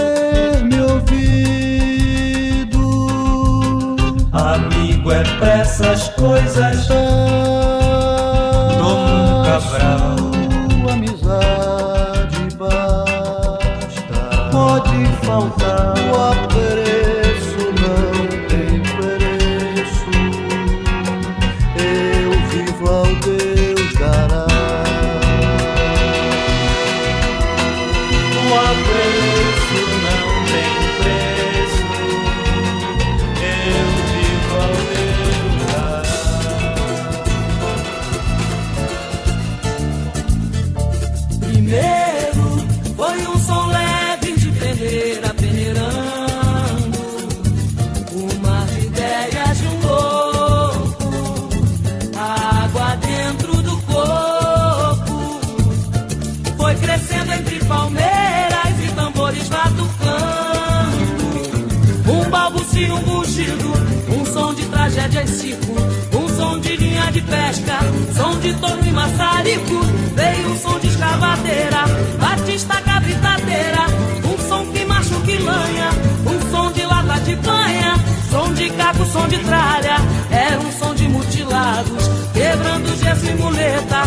pesca, 67.29 67.79
som 68.15 68.39
de 68.39 68.53
torno 68.55 68.85
e 68.85 68.91
maçarico, 68.91 69.79
veio 70.15 70.51
um 70.51 70.57
som 70.57 70.79
de 70.79 70.87
escavadeira, 70.87 71.85
batista 72.19 72.81
cabritadeira, 72.81 73.85
um 74.25 74.49
som 74.49 74.65
que 74.71 74.85
macho 74.85 75.19
que 75.21 75.37
lanha, 75.37 75.89
um 76.25 76.51
som 76.51 76.71
de 76.71 76.85
lata 76.85 77.19
de 77.21 77.35
canha, 77.37 77.95
som 78.29 78.53
de 78.53 78.69
caco, 78.71 79.05
som 79.05 79.27
de 79.27 79.37
tralha, 79.39 79.97
era 80.31 80.59
um 80.59 80.71
som 80.71 80.93
de 80.95 81.07
mutilados, 81.07 82.09
quebrando 82.33 82.95
gesso 82.97 83.25
e 83.27 83.35
muleta, 83.35 84.03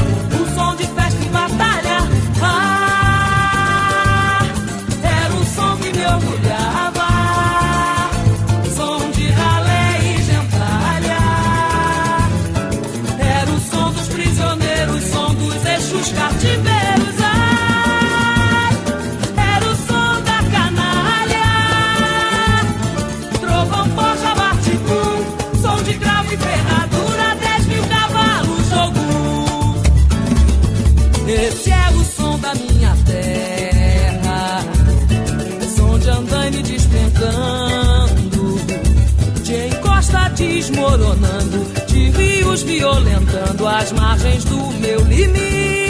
violentando 42.60 43.66
as 43.66 43.92
margens 43.92 44.44
do 44.44 44.70
meu 44.72 45.00
limite. 45.00 45.81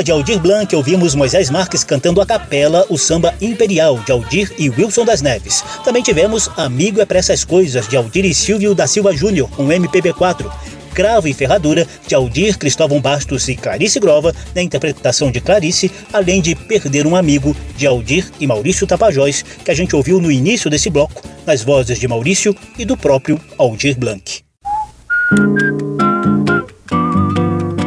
De 0.00 0.12
Aldir 0.12 0.38
Blanc, 0.38 0.72
ouvimos 0.76 1.16
Moisés 1.16 1.50
Marques 1.50 1.82
cantando 1.82 2.20
a 2.20 2.26
capela 2.26 2.86
o 2.88 2.96
samba 2.96 3.34
Imperial, 3.40 3.98
de 3.98 4.12
Aldir 4.12 4.52
e 4.56 4.70
Wilson 4.70 5.04
das 5.04 5.20
Neves. 5.20 5.64
Também 5.84 6.04
tivemos 6.04 6.48
Amigo 6.56 7.00
é 7.00 7.04
pra 7.04 7.18
essas 7.18 7.44
coisas, 7.44 7.88
de 7.88 7.96
Aldir 7.96 8.24
e 8.24 8.32
Silvio 8.32 8.76
da 8.76 8.86
Silva 8.86 9.12
Júnior, 9.12 9.50
um 9.58 9.66
MPB4. 9.66 10.48
Cravo 10.94 11.26
e 11.26 11.34
Ferradura, 11.34 11.86
de 12.06 12.14
Aldir, 12.14 12.56
Cristóvão 12.56 13.00
Bastos 13.00 13.48
e 13.48 13.56
Clarice 13.56 13.98
Grova, 13.98 14.32
na 14.54 14.62
interpretação 14.62 15.32
de 15.32 15.40
Clarice, 15.40 15.90
além 16.12 16.40
de 16.40 16.54
Perder 16.54 17.06
um 17.06 17.16
Amigo, 17.16 17.56
de 17.76 17.86
Aldir 17.86 18.30
e 18.38 18.46
Maurício 18.46 18.86
Tapajós, 18.86 19.42
que 19.64 19.70
a 19.70 19.74
gente 19.74 19.96
ouviu 19.96 20.20
no 20.20 20.30
início 20.30 20.70
desse 20.70 20.88
bloco, 20.88 21.22
nas 21.44 21.62
vozes 21.62 21.98
de 21.98 22.06
Maurício 22.06 22.54
e 22.78 22.84
do 22.84 22.96
próprio 22.96 23.40
Aldir 23.58 23.98
Blanc. 23.98 24.42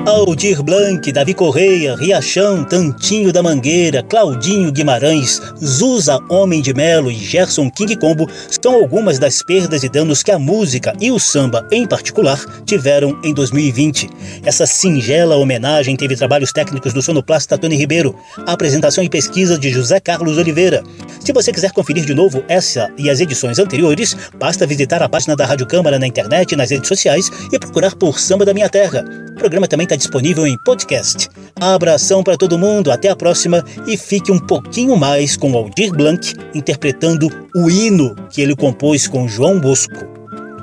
Aldir 0.05 0.61
Blanc, 0.61 1.11
Davi 1.11 1.33
Correia, 1.33 1.95
Riachão, 1.95 2.63
Tantinho 2.63 3.33
da 3.33 3.41
Mangueira, 3.41 4.03
Claudinho 4.03 4.71
Guimarães, 4.71 5.41
Zusa 5.57 6.19
Homem 6.29 6.61
de 6.61 6.75
Melo 6.75 7.09
e 7.09 7.15
Gerson 7.15 7.71
King 7.71 7.95
Combo 7.95 8.29
são 8.61 8.75
algumas 8.75 9.17
das 9.17 9.41
perdas 9.41 9.83
e 9.83 9.89
danos 9.89 10.21
que 10.21 10.29
a 10.29 10.37
música 10.37 10.93
e 11.01 11.11
o 11.11 11.17
samba, 11.17 11.67
em 11.71 11.87
particular, 11.87 12.39
tiveram 12.65 13.19
em 13.23 13.33
2020. 13.33 14.07
Essa 14.43 14.67
singela 14.67 15.37
homenagem 15.37 15.95
teve 15.95 16.15
trabalhos 16.15 16.53
técnicos 16.53 16.93
do 16.93 17.01
sonoplasta 17.01 17.57
Tony 17.57 17.75
Ribeiro, 17.75 18.15
apresentação 18.45 19.03
e 19.03 19.09
pesquisa 19.09 19.57
de 19.57 19.71
José 19.71 19.99
Carlos 19.99 20.37
Oliveira. 20.37 20.83
Se 21.19 21.33
você 21.33 21.51
quiser 21.51 21.71
conferir 21.71 22.05
de 22.05 22.13
novo 22.13 22.43
essa 22.47 22.91
e 22.95 23.09
as 23.09 23.19
edições 23.21 23.57
anteriores, 23.57 24.15
basta 24.37 24.67
visitar 24.67 25.01
a 25.01 25.09
página 25.09 25.35
da 25.35 25.47
Rádio 25.47 25.65
Câmara 25.65 25.97
na 25.97 26.05
internet 26.05 26.51
e 26.51 26.55
nas 26.55 26.69
redes 26.69 26.87
sociais 26.87 27.31
e 27.51 27.57
procurar 27.57 27.95
por 27.95 28.19
Samba 28.19 28.45
da 28.45 28.53
Minha 28.53 28.69
Terra. 28.69 29.03
O 29.31 29.37
programa 29.37 29.67
também 29.67 29.85
está 29.85 29.94
disponível 29.97 30.45
em 30.45 30.57
podcast. 30.57 31.29
Abração 31.59 32.23
para 32.23 32.37
todo 32.37 32.57
mundo, 32.57 32.91
até 32.91 33.09
a 33.09 33.15
próxima 33.15 33.63
e 33.87 33.97
fique 33.97 34.31
um 34.31 34.39
pouquinho 34.39 34.95
mais 34.95 35.37
com 35.37 35.55
Aldir 35.55 35.91
Blanc 35.91 36.33
interpretando 36.53 37.29
o 37.55 37.69
hino 37.69 38.15
que 38.29 38.41
ele 38.41 38.55
compôs 38.55 39.07
com 39.07 39.27
João 39.27 39.59
Bosco, 39.59 40.05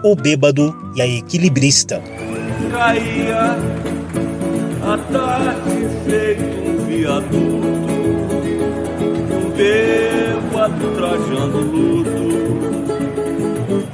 o 0.05 0.14
bêbado 0.14 0.74
e 0.95 1.03
a 1.03 1.07
equilibrista. 1.07 2.03
caía 2.70 3.57
a 4.83 4.99
tarde 5.12 5.89
feito 6.05 6.43
um 6.43 6.87
viaduto, 6.87 7.93
um 9.33 9.51
bêbado 9.57 10.91
trajando 10.97 11.59
luto, 11.59 12.22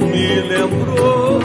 me 0.01 0.41
lembrou 0.49 1.39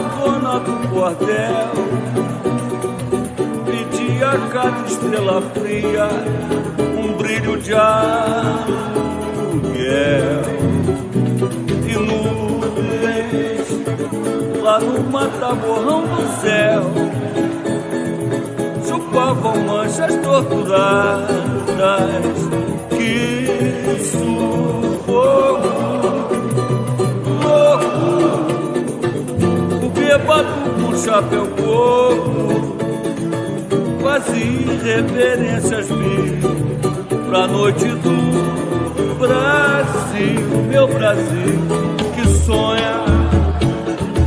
qual 0.00 0.30
a 0.30 0.58
dona 0.58 0.58
do 0.60 0.88
cordel 0.88 1.72
pedia 3.66 4.28
a 4.30 4.38
cada 4.48 4.86
estrela 4.86 5.42
fria 5.42 6.08
um 6.98 7.12
brilho 7.16 7.56
de 7.60 7.74
aluguel. 7.74 8.70
E 11.86 11.94
nuvens 11.94 13.68
lá 14.62 14.78
no 14.80 15.02
mataborrão 15.10 16.02
do 16.02 16.22
céu. 16.40 16.82
Chupavam 18.86 19.56
manchas 19.64 20.16
torturadas 20.16 21.30
que 22.90 23.46
sufoco 24.10 25.99
bêbado 30.10 30.48
por 30.80 30.96
chapéu 30.96 31.46
coco, 31.46 32.76
quase 34.00 34.66
reverências 34.82 35.88
mil 35.88 36.40
pra 37.28 37.46
noite 37.46 37.84
do 37.86 39.14
Brasil, 39.20 40.64
meu 40.68 40.88
Brasil, 40.88 41.60
que 42.16 42.26
sonha 42.44 43.04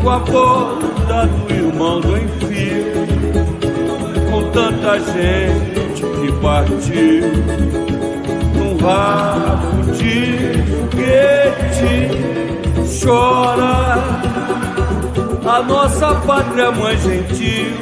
com 0.01 0.09
a 0.09 0.19
volta 0.19 1.27
do 1.27 1.53
irmão 1.53 1.99
do 1.99 2.17
enfio, 2.17 2.93
com 4.31 4.43
tanta 4.51 4.99
gente 4.99 6.01
que 6.01 6.31
partiu 6.41 7.27
num 8.55 8.77
rabo 8.77 9.91
de 9.91 10.63
foguete 10.69 12.07
chora 13.03 14.23
a 15.45 15.61
nossa 15.61 16.15
pátria 16.15 16.71
mãe 16.71 16.97
gentil. 16.97 17.73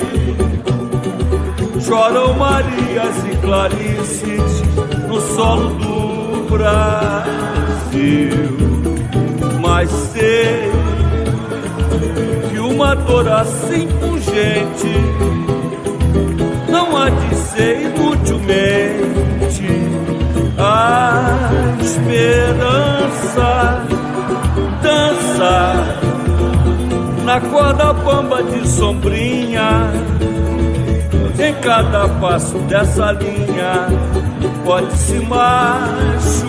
Choram 1.81 2.33
Marias 2.33 3.23
e 3.31 3.37
Clarices 3.37 4.61
no 5.07 5.21
solo 5.35 5.69
do 5.75 6.49
Brasil. 6.49 8.31
Mas 9.61 9.89
sei 9.89 10.71
que 12.49 12.59
uma 12.59 12.95
dor 12.95 13.27
assim 13.27 13.87
pungente 13.99 14.95
não 16.69 16.97
há 16.97 17.09
de 17.09 17.35
ser 17.35 17.81
inutilmente 17.81 19.67
a 20.57 21.37
esperança 21.81 23.85
dança 24.81 26.00
na 27.31 27.39
corda 27.39 27.93
bamba 27.93 28.43
de 28.43 28.67
sombrinha. 28.67 29.89
Em 31.39 31.53
cada 31.61 32.09
passo 32.19 32.57
dessa 32.67 33.13
linha 33.13 33.87
pode 34.65 34.91
se 34.97 35.17
machucar. 35.19 36.41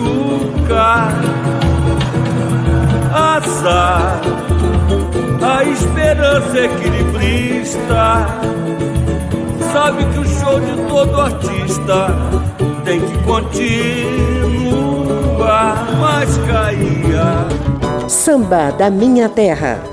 Azar, 3.13 4.19
a 5.41 5.63
esperança 5.63 6.59
equilibrista. 6.59 8.27
Sabe 9.71 10.03
que 10.03 10.19
o 10.19 10.25
show 10.25 10.59
de 10.59 10.75
todo 10.89 11.21
artista 11.21 12.09
tem 12.83 12.99
que 12.99 13.17
continuar, 13.23 13.87
mas 16.01 16.37
caía. 16.39 17.47
Samba 18.09 18.71
da 18.71 18.89
Minha 18.89 19.29
Terra 19.29 19.92